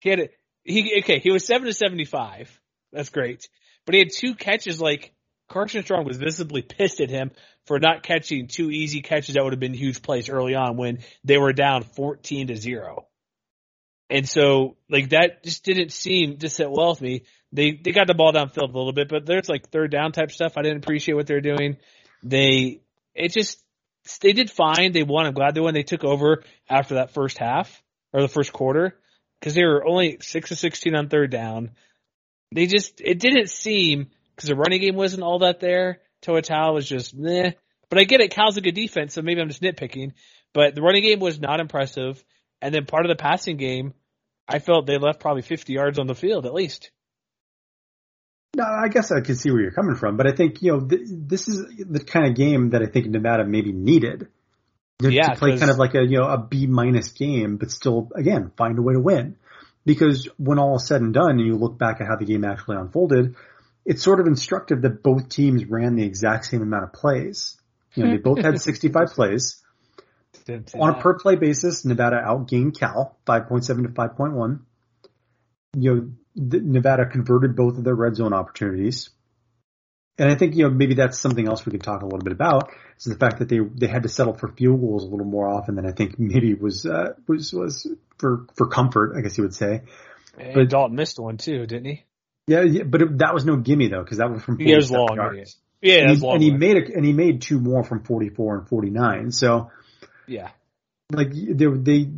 [0.00, 0.32] he had it.
[0.64, 1.18] He okay.
[1.18, 2.50] He was seven to seventy-five.
[2.92, 3.48] That's great,
[3.86, 4.80] but he had two catches.
[4.80, 5.12] Like
[5.48, 7.30] Carson Strong was visibly pissed at him
[7.66, 10.98] for not catching two easy catches that would have been huge plays early on when
[11.24, 13.06] they were down fourteen to zero.
[14.08, 17.22] And so, like that just didn't seem to sit well with me.
[17.52, 20.30] They they got the ball downfield a little bit, but there's like third down type
[20.30, 20.54] stuff.
[20.56, 21.76] I didn't appreciate what they're doing.
[22.22, 22.82] They
[23.14, 23.62] it just
[24.20, 24.92] they did fine.
[24.92, 25.26] They won.
[25.26, 25.74] I'm glad they won.
[25.74, 27.82] They took over after that first half
[28.12, 28.96] or the first quarter
[29.40, 31.70] because they were only six to sixteen on third down.
[32.54, 36.00] They just it didn't seem because the running game wasn't all that there.
[36.22, 36.42] Toa
[36.72, 37.52] was just meh.
[37.88, 38.30] But I get it.
[38.30, 40.12] Cal's a good defense, so maybe I'm just nitpicking.
[40.52, 42.22] But the running game was not impressive.
[42.62, 43.94] And then part of the passing game,
[44.48, 46.90] I felt they left probably 50 yards on the field at least.
[48.56, 50.80] No, I guess I can see where you're coming from, but I think you know
[50.80, 54.26] th- this is the kind of game that I think Nevada maybe needed
[55.00, 57.70] to, yeah, to play kind of like a you know a B minus game, but
[57.70, 59.36] still again find a way to win.
[59.84, 62.44] Because when all is said and done, and you look back at how the game
[62.44, 63.34] actually unfolded,
[63.84, 67.56] it's sort of instructive that both teams ran the exact same amount of plays.
[67.94, 69.62] You know, they both had 65 plays.
[70.74, 74.60] On a per play basis, Nevada outgained Cal 5.7 to 5.1.
[75.76, 79.10] You know, Nevada converted both of their red zone opportunities.
[80.20, 82.34] And I think, you know, maybe that's something else we could talk a little bit
[82.34, 85.24] about is the fact that they, they had to settle for field goals a little
[85.24, 89.38] more often than I think maybe was, uh, was, was for, for comfort, I guess
[89.38, 89.80] you would say.
[90.38, 92.04] And but Talton missed one too, didn't he?
[92.46, 94.90] Yeah, yeah but it, that was no gimme though, cause that was from 40 was
[94.90, 95.16] long.
[95.16, 95.56] yards.
[95.80, 98.58] Yeah, and, he, long and he made a, and he made two more from 44
[98.58, 99.32] and 49.
[99.32, 99.70] So,
[100.28, 100.50] yeah,
[101.10, 102.10] like they, they,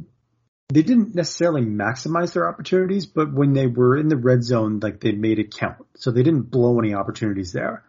[0.72, 4.98] they didn't necessarily maximize their opportunities, but when they were in the red zone, like
[4.98, 5.86] they made it count.
[5.96, 7.84] So they didn't blow any opportunities there.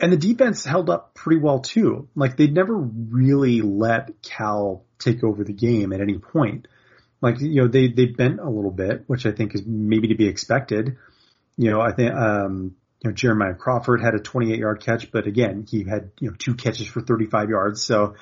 [0.00, 2.08] And the defense held up pretty well too.
[2.14, 6.68] Like they never really let Cal take over the game at any point.
[7.20, 10.14] Like, you know, they, they bent a little bit, which I think is maybe to
[10.14, 10.96] be expected.
[11.56, 15.26] You know, I think, um, you know, Jeremiah Crawford had a 28 yard catch, but
[15.26, 17.82] again, he had, you know, two catches for 35 yards.
[17.82, 18.14] So,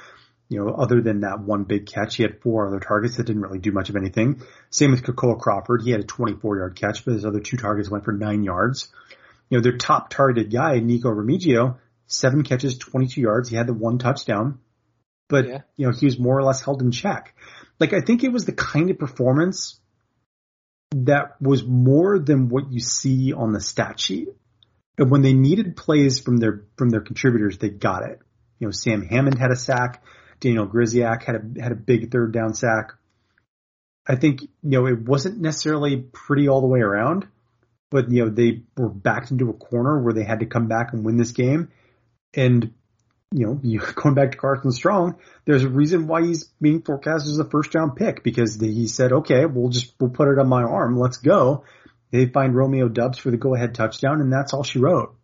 [0.48, 3.42] you know, other than that one big catch, he had four other targets that didn't
[3.42, 4.42] really do much of anything.
[4.70, 5.82] Same with Kekoa Crawford.
[5.82, 8.88] He had a 24 yard catch, but his other two targets went for nine yards.
[9.50, 13.48] You know, their top targeted guy, Nico Remigio, seven catches, 22 yards.
[13.48, 14.58] He had the one touchdown,
[15.28, 15.60] but yeah.
[15.76, 17.34] you know, he was more or less held in check.
[17.80, 19.80] Like, I think it was the kind of performance
[20.90, 24.28] that was more than what you see on the stat sheet.
[24.96, 28.18] And when they needed plays from their, from their contributors, they got it.
[28.58, 30.02] You know, Sam Hammond had a sack.
[30.40, 32.92] Daniel Grzesiak had a, had a big third down sack.
[34.06, 37.28] I think, you know, it wasn't necessarily pretty all the way around,
[37.90, 40.92] but, you know, they were backed into a corner where they had to come back
[40.92, 41.70] and win this game.
[42.34, 42.74] And,
[43.32, 47.26] you know, you, going back to Carson Strong, there's a reason why he's being forecast
[47.26, 50.48] as a first round pick because he said, okay, we'll just, we'll put it on
[50.48, 50.98] my arm.
[50.98, 51.64] Let's go.
[52.10, 55.14] They find Romeo Doubs for the go ahead touchdown and that's all she wrote.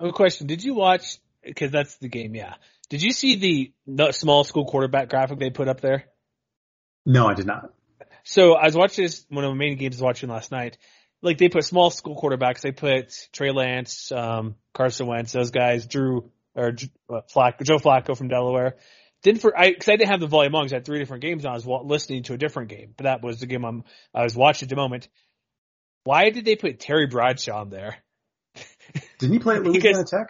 [0.00, 0.46] A question.
[0.46, 1.18] Did you watch,
[1.56, 2.34] cause that's the game.
[2.34, 2.54] Yeah.
[2.90, 6.04] Did you see the, the small school quarterback graphic they put up there?
[7.04, 7.72] No, I did not.
[8.24, 10.76] So I was watching this, one of the main games I was watching last night.
[11.20, 12.60] Like they put small school quarterbacks.
[12.60, 16.74] They put Trey Lance, um, Carson Wentz, those guys, Drew, or
[17.10, 18.76] uh, Flack, Joe Flacco from Delaware.
[19.22, 21.22] Didn't for I, cause I didn't have the volume on, cause I had three different
[21.22, 21.52] games on.
[21.52, 23.82] I was listening to a different game, but that was the game I'm,
[24.14, 25.08] I was watching at the moment.
[26.04, 27.96] Why did they put Terry Bradshaw on there?
[29.18, 30.28] Didn't he play at Louisiana Tech?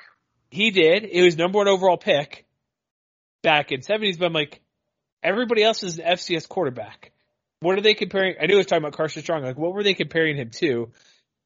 [0.51, 1.05] He did.
[1.05, 2.47] It was number one overall pick
[3.43, 4.60] back in seventies, but I'm like,
[5.23, 7.12] everybody else is an FCS quarterback.
[7.60, 8.36] What are they comparing?
[8.40, 9.43] I knew I was talking about Carson Strong.
[9.43, 10.90] Like, what were they comparing him to?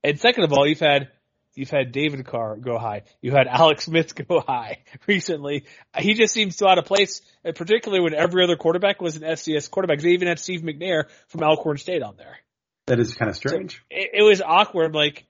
[0.04, 1.08] And second of all, you've had
[1.54, 3.02] You've had David Carr go high.
[3.20, 5.64] You had Alex Smith go high recently.
[5.98, 9.70] He just seems so out of place, particularly when every other quarterback was an FCS
[9.70, 10.00] quarterback.
[10.00, 12.38] They even had Steve McNair from Alcorn State on there.
[12.86, 13.74] That is kind of strange.
[13.74, 15.26] So it, it, was awkward, like,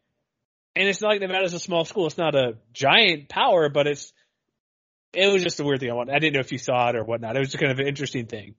[0.76, 2.06] and it's not like Nevada's a small school.
[2.06, 4.12] It's not a giant power, but it's,
[5.12, 5.90] it was just a weird thing.
[5.90, 7.36] I, I didn't know if you saw it or whatnot.
[7.36, 8.54] It was just kind of an interesting thing.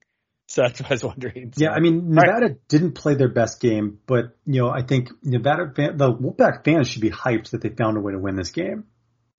[0.54, 1.52] So that's what I was wondering.
[1.52, 1.64] So.
[1.64, 2.68] Yeah, I mean, Nevada right.
[2.68, 6.88] didn't play their best game, but you know, I think Nevada fan, the Wolfpack fans
[6.88, 8.84] should be hyped that they found a way to win this game.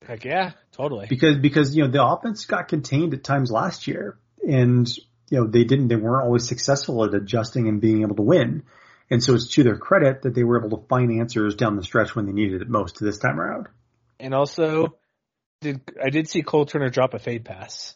[0.04, 1.06] Heck yeah, totally.
[1.08, 4.88] Because because you know the offense got contained at times last year, and
[5.30, 8.64] you know they didn't they weren't always successful at adjusting and being able to win.
[9.08, 11.84] And so it's to their credit that they were able to find answers down the
[11.84, 13.68] stretch when they needed it most this time around.
[14.18, 14.98] And also,
[15.60, 17.94] did I did see Cole Turner drop a fade pass?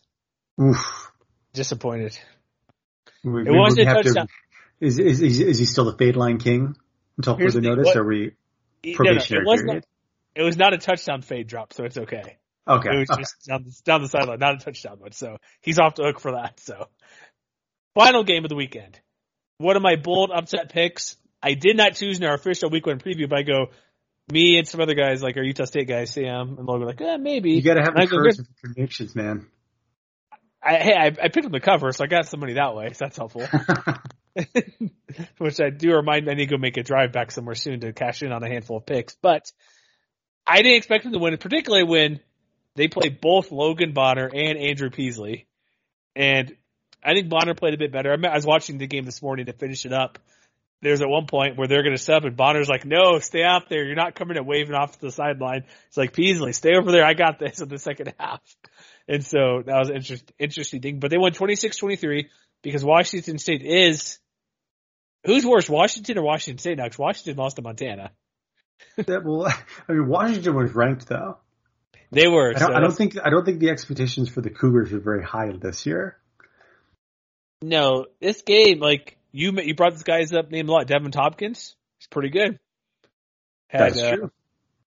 [0.63, 1.11] Oof.
[1.53, 2.17] Disappointed.
[3.25, 4.27] We, it wasn't a touchdown.
[4.27, 6.77] To, is, is, is, is he still the fade line king
[7.17, 7.87] until Here's further the, notice?
[7.87, 8.33] What, or are we
[8.95, 9.75] probationary no, no, it period?
[9.75, 9.85] Not,
[10.35, 12.37] it was not a touchdown fade drop, so it's okay.
[12.69, 12.91] Okay.
[12.91, 13.23] It was okay.
[13.23, 15.13] just down, down the sideline, not a touchdown one.
[15.13, 16.61] So he's off the hook for that.
[16.61, 16.89] So
[17.95, 19.01] final game of the weekend.
[19.57, 21.17] One of my bold upset picks.
[21.43, 23.67] I did not choose in our official week one preview, but I go,
[24.31, 27.17] me and some other guys, like our Utah State guys, Sam and Logan, like, eh,
[27.17, 27.53] maybe.
[27.53, 29.47] You gotta have the courage of predictions, man.
[30.69, 32.93] I, hey, I, I picked up the cover, so I got some money that way.
[32.93, 33.47] So that's helpful.
[35.39, 37.93] Which I do remind I need to go make a drive back somewhere soon to
[37.93, 39.17] cash in on a handful of picks.
[39.21, 39.51] But
[40.47, 42.21] I didn't expect them to win, particularly when
[42.75, 45.47] they played both Logan Bonner and Andrew Peasley.
[46.15, 46.55] And
[47.03, 48.13] I think Bonner played a bit better.
[48.13, 50.19] I was watching the game this morning to finish it up.
[50.81, 53.69] There's at one point where they're going to sub and Bonner's like, no, stay out
[53.69, 53.85] there.
[53.85, 55.65] You're not coming and waving off to the sideline.
[55.89, 57.05] It's like, Peasley, stay over there.
[57.05, 58.41] I got this in the second half.
[59.09, 61.01] And so that was an interest, interesting thing.
[61.01, 62.27] But they won 26-23
[62.63, 64.19] because Washington State is
[65.25, 66.79] who's worse, Washington or Washington State?
[66.79, 68.11] Now, because Washington lost to Montana.
[68.97, 69.47] yeah, well,
[69.89, 71.39] I mean, Washington was ranked though.
[72.11, 72.55] They were.
[72.55, 75.01] I don't, so I don't think I don't think the expectations for the Cougars are
[75.01, 76.19] very high this year.
[77.61, 80.87] No, this game, like you, you brought this guys up named a lot.
[80.87, 82.59] Deven Thompkins, he's pretty good.
[83.69, 84.31] Had, That's uh, true.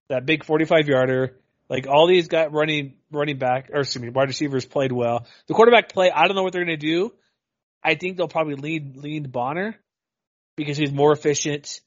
[0.08, 1.36] That big 45 yarder
[1.72, 5.26] Like all these guys running running back or excuse me, wide receivers played well.
[5.46, 7.14] The quarterback play, I don't know what they're gonna do.
[7.82, 9.76] I think they'll probably lead lean Bonner
[10.54, 11.80] because he's more efficient,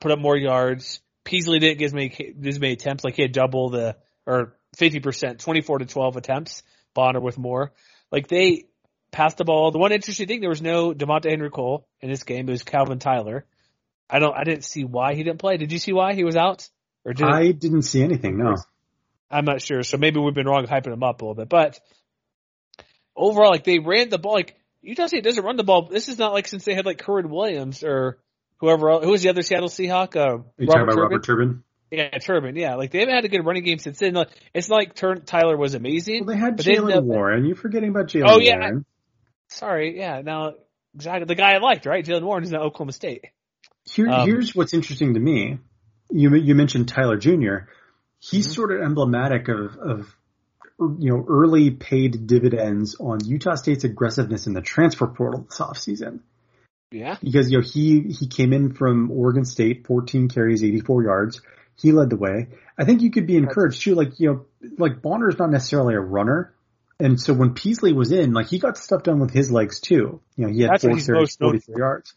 [0.00, 1.00] put up more yards.
[1.24, 3.96] Peasley didn't get as many as many attempts, like he had double the
[4.26, 6.64] or fifty percent, twenty four to twelve attempts.
[6.94, 7.72] Bonner with more.
[8.10, 8.64] Like they
[9.12, 9.70] passed the ball.
[9.70, 12.48] The one interesting thing, there was no Devonta Henry Cole in this game.
[12.48, 13.46] It was Calvin Tyler.
[14.10, 14.36] I don't.
[14.36, 15.58] I didn't see why he didn't play.
[15.58, 16.68] Did you see why he was out?
[17.04, 18.36] Or did I didn't see anything.
[18.36, 18.56] No.
[19.30, 19.82] I'm not sure.
[19.82, 21.48] So maybe we've been wrong hyping him up a little bit.
[21.48, 21.78] But
[23.14, 24.34] overall, like they ran the ball.
[24.34, 25.88] Like Utah State doesn't run the ball.
[25.88, 28.18] This is not like since they had like Kerwynn Williams or
[28.58, 28.90] whoever.
[28.90, 29.04] Else.
[29.04, 30.16] Who was the other Seattle Seahawk?
[30.16, 30.96] Uh, Robert, Turbin?
[30.96, 31.64] Robert Turbin.
[31.90, 32.56] Yeah, Turbin.
[32.56, 34.14] Yeah, like they haven't had a good running game since then.
[34.14, 36.26] Like, it's not like Tur- Tyler was amazing.
[36.26, 37.46] Well, they had Jaylen Warren.
[37.46, 38.26] You're forgetting about Jaylen.
[38.28, 38.58] Oh yeah.
[38.58, 38.84] Warren.
[39.48, 39.98] Sorry.
[39.98, 40.20] Yeah.
[40.22, 40.54] Now
[40.94, 42.04] exactly the guy I liked, right?
[42.04, 43.26] Jaylen Warren is at Oklahoma State.
[43.84, 45.58] Here, um, here's what's interesting to me.
[46.10, 47.68] You you mentioned Tyler Jr.
[48.20, 48.54] He's mm-hmm.
[48.54, 50.16] sort of emblematic of, of
[50.78, 56.20] you know early paid dividends on Utah State's aggressiveness in the transfer portal this offseason.
[56.90, 57.16] Yeah.
[57.22, 61.40] Because you know he he came in from Oregon State, 14 carries, 84 yards.
[61.76, 62.48] He led the way.
[62.76, 63.94] I think you could be encouraged too.
[63.94, 66.54] Like you know, like Bonner is not necessarily a runner,
[66.98, 70.20] and so when Peasley was in, like he got stuff done with his legs too.
[70.36, 72.14] You know, he had That's four carries, 44 yards.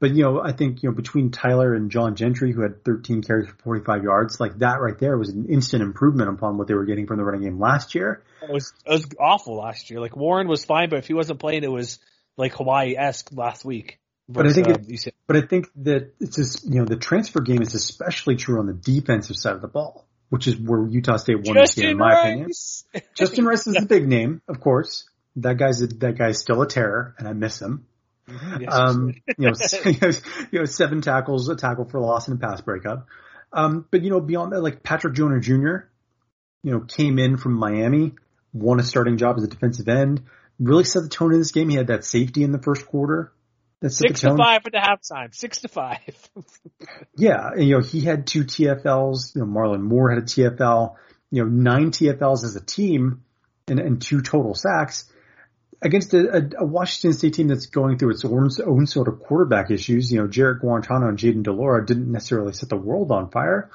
[0.00, 3.22] But you know, I think you know between Tyler and John Gentry, who had 13
[3.22, 6.74] carries for 45 yards, like that right there was an instant improvement upon what they
[6.74, 8.22] were getting from the running game last year.
[8.42, 10.00] It was it was awful last year.
[10.00, 11.98] Like Warren was fine, but if he wasn't playing, it was
[12.36, 13.98] like Hawaii esque last week.
[14.28, 17.40] But I think, it, uh, but I think that it's just you know the transfer
[17.40, 21.16] game is especially true on the defensive side of the ball, which is where Utah
[21.16, 22.84] State won this game, in my Rice.
[22.92, 23.10] opinion.
[23.14, 25.08] Justin Rice is the big name, of course.
[25.36, 27.86] That guy's a, that guy's still a terror, and I miss him.
[28.28, 28.62] Mm-hmm.
[28.62, 28.72] Yes.
[28.72, 29.52] Um, you know,
[30.50, 33.06] you know, seven tackles, a tackle for loss, and a pass breakup.
[33.52, 35.88] Um, but you know, beyond that, like Patrick Joyner Jr.,
[36.62, 38.12] you know, came in from Miami,
[38.52, 40.22] won a starting job as a defensive end,
[40.58, 41.68] really set the tone in this game.
[41.68, 43.32] He had that safety in the first quarter.
[43.80, 45.32] That Six to five at the halftime.
[45.32, 46.00] Six to five.
[47.16, 49.36] yeah, and, you know, he had two TFLs.
[49.36, 50.96] You know, Marlon Moore had a TFL.
[51.30, 53.22] You know, nine TFLs as a team,
[53.68, 55.04] and, and two total sacks
[55.80, 59.70] against a, a, Washington State team that's going through its own, own sort of quarterback
[59.70, 60.12] issues.
[60.12, 63.70] You know, Jarrett Guarantano and Jayden de Laura didn't necessarily set the world on fire.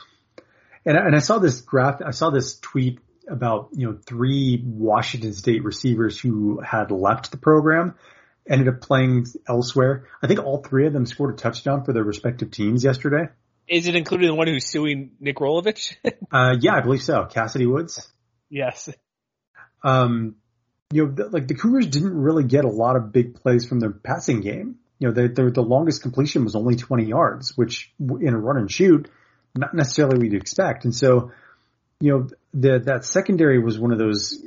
[0.85, 5.34] And, and I saw this graph, I saw this tweet about, you know, three Washington
[5.34, 7.95] State receivers who had left the program,
[8.49, 10.07] ended up playing elsewhere.
[10.21, 13.30] I think all three of them scored a touchdown for their respective teams yesterday.
[13.65, 15.95] Is it including the one who's suing Nick Rolovich?
[16.31, 17.25] uh, yeah, I believe so.
[17.31, 18.11] Kassidy Woods.
[18.49, 18.89] Yes.
[19.84, 20.35] Um,
[20.94, 23.80] you know, the, like the Cougars didn't really get a lot of big plays from
[23.80, 24.76] their passing game.
[24.99, 28.57] You know, the, the, the longest completion was only 20 yards, which in a run
[28.57, 29.10] and shoot,
[29.56, 30.86] not necessarily what you'd expect.
[30.86, 31.32] And so,
[31.99, 34.41] you know, the, that secondary was one of those,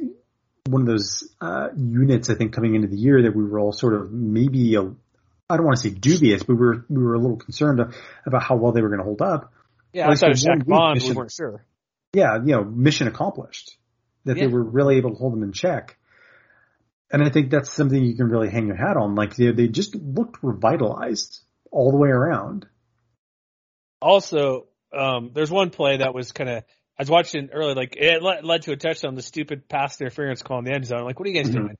[0.66, 3.72] one of those, uh, units, I think, coming into the year that we were all
[3.72, 4.82] sort of maybe a,
[5.48, 7.80] I don't want to say dubious, but we were, we were a little concerned
[8.24, 9.52] about how well they were going to hold up.
[9.92, 11.64] Yeah, outside of Shaq Bond, we weren't sure.
[12.12, 13.76] Yeah, you know, mission accomplished.
[14.24, 14.44] That yeah.
[14.44, 15.96] they were really able to hold them in check.
[17.10, 19.14] And I think that's something you can really hang your hat on.
[19.14, 22.66] Like they, they just looked revitalized all the way around.
[24.02, 26.64] Also, um, there's one play that was kind of,
[26.98, 30.42] I was watching early, like it led, led, to a touchdown, the stupid pass interference
[30.42, 31.00] call in the end zone.
[31.00, 31.64] I'm like, what are you guys mm-hmm.
[31.66, 31.76] doing?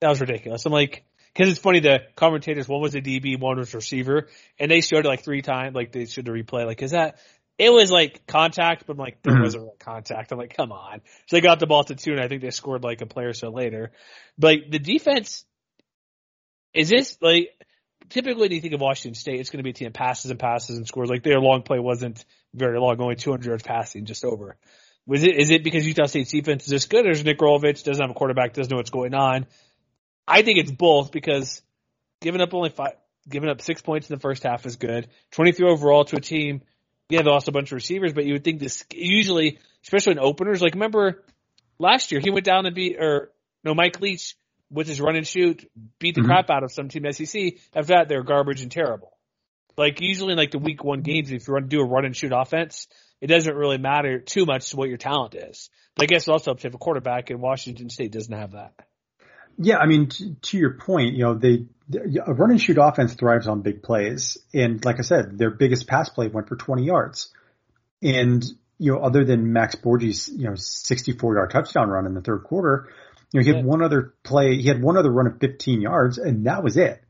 [0.00, 0.66] That was ridiculous.
[0.66, 1.04] I'm like,
[1.34, 4.28] cause it's funny, the commentators, one was a DB, one was receiver,
[4.58, 7.18] and they showed it like three times, like they showed the replay, like, is that,
[7.58, 9.42] it was like contact, but I'm like there mm-hmm.
[9.42, 10.32] wasn't contact.
[10.32, 11.00] I'm like, come on.
[11.26, 13.24] So they got the ball to two, and I think they scored like a play
[13.24, 13.92] or so later.
[14.38, 15.44] But like, the defense
[16.74, 17.50] is this like
[18.10, 20.38] typically when you think of Washington State, it's going to be a team passes and
[20.38, 21.08] passes and scores.
[21.08, 22.24] Like their long play wasn't
[22.54, 24.56] very long, only 200 yards passing, just over.
[25.06, 25.38] Was it?
[25.38, 28.10] Is it because Utah State's defense is this good, or is Nick Rolovich doesn't have
[28.10, 29.46] a quarterback, doesn't know what's going on?
[30.26, 31.62] I think it's both because
[32.20, 32.94] giving up only five,
[33.28, 35.08] giving up six points in the first half is good.
[35.32, 36.62] 23 overall to a team
[37.08, 40.18] yeah, they lost a bunch of receivers, but you would think this usually, especially in
[40.18, 41.22] openers, like remember
[41.78, 43.30] last year he went down and beat, or
[43.64, 44.36] no, Mike Leach
[44.70, 46.30] with his run and shoot beat the mm-hmm.
[46.30, 47.54] crap out of some team SEC.
[47.74, 49.16] After that, they're garbage and terrible.
[49.76, 52.16] Like usually in like the week one games, if you run do a run and
[52.16, 52.88] shoot offense,
[53.20, 55.70] it doesn't really matter too much what your talent is.
[55.94, 58.72] But I guess also up to have a quarterback, and Washington State doesn't have that.
[59.58, 61.66] Yeah, I mean, to, to your point, you know, they
[62.26, 65.86] a run and shoot offense thrives on big plays, and like I said, their biggest
[65.86, 67.32] pass play went for 20 yards,
[68.02, 68.44] and
[68.78, 72.44] you know, other than Max Borghi's you know 64 yard touchdown run in the third
[72.44, 72.88] quarter,
[73.32, 76.18] you know, he had one other play, he had one other run of 15 yards,
[76.18, 77.02] and that was it.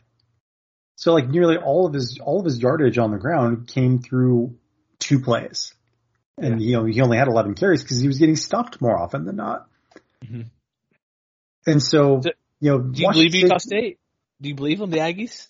[0.96, 4.56] So like nearly all of his all of his yardage on the ground came through
[4.98, 5.74] two plays.
[6.38, 9.24] and you know he only had 11 carries because he was getting stuffed more often
[9.24, 9.68] than not.
[10.24, 10.42] Mm-hmm.
[11.66, 12.30] And so, So,
[12.60, 13.98] you know, Do you Washington believe State- Utah State?
[14.40, 15.48] Do you believe them, the Aggies?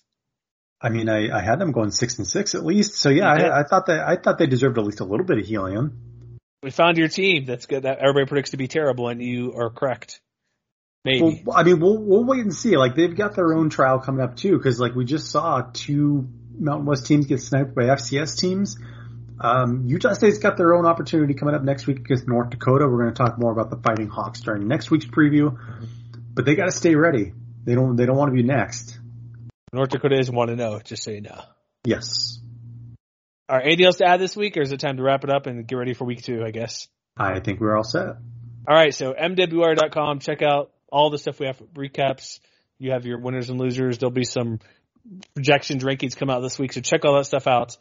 [0.79, 2.95] I mean, I, I had them going six and six at least.
[2.95, 5.39] So yeah, I, I thought that I thought they deserved at least a little bit
[5.39, 6.39] of helium.
[6.61, 7.45] We found your team.
[7.45, 7.83] That's good.
[7.83, 10.21] That everybody predicts to be terrible, and you are correct.
[11.03, 11.41] Maybe.
[11.45, 12.77] Well, I mean, we'll we'll wait and see.
[12.77, 16.27] Like they've got their own trial coming up too, because like we just saw two
[16.59, 18.77] Mountain West teams get sniped by FCS teams.
[19.39, 22.87] Um, Utah State's got their own opportunity coming up next week against North Dakota.
[22.87, 25.57] We're going to talk more about the Fighting Hawks during next week's preview,
[26.37, 27.33] but they got to stay ready.
[27.65, 28.97] They don't they don't want to be next.
[29.73, 30.79] North Dakota is one to oh, know.
[30.79, 31.41] Just so you know.
[31.83, 32.39] Yes,
[33.49, 33.65] All right.
[33.65, 35.67] Anything else to add this week, or is it time to wrap it up and
[35.67, 36.43] get ready for week two?
[36.45, 36.87] I guess.
[37.17, 38.05] I think we're all set.
[38.07, 38.93] All right.
[38.93, 40.19] So mwr.com.
[40.19, 41.57] Check out all the stuff we have.
[41.73, 42.39] Recaps.
[42.77, 43.97] You have your winners and losers.
[43.97, 44.59] There'll be some
[45.33, 46.73] projections, rankings come out this week.
[46.73, 47.75] So check all that stuff out.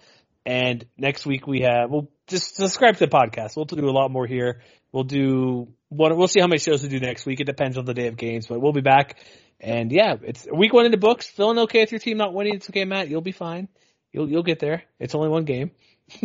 [0.44, 3.56] And next week we have, we'll just subscribe to the podcast.
[3.56, 4.62] We'll do a lot more here.
[4.92, 7.40] We'll do what, we'll see how many shows we do next week.
[7.40, 9.18] It depends on the day of games, but we'll be back.
[9.60, 11.26] And yeah, it's week one in the books.
[11.26, 12.54] Feeling okay with your team not winning.
[12.54, 13.08] It's okay, Matt.
[13.08, 13.68] You'll be fine.
[14.12, 14.82] You'll, you'll get there.
[14.98, 15.70] It's only one game.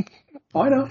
[0.55, 0.89] I know.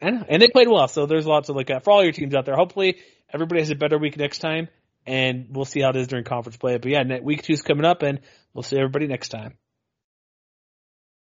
[0.00, 0.24] I know.
[0.28, 2.44] And they played well, so there's lots to look at for all your teams out
[2.44, 2.56] there.
[2.56, 2.96] Hopefully
[3.32, 4.68] everybody has a better week next time
[5.06, 6.78] and we'll see how it is during conference play.
[6.78, 8.20] But yeah, week two's coming up and
[8.52, 9.54] we'll see everybody next time.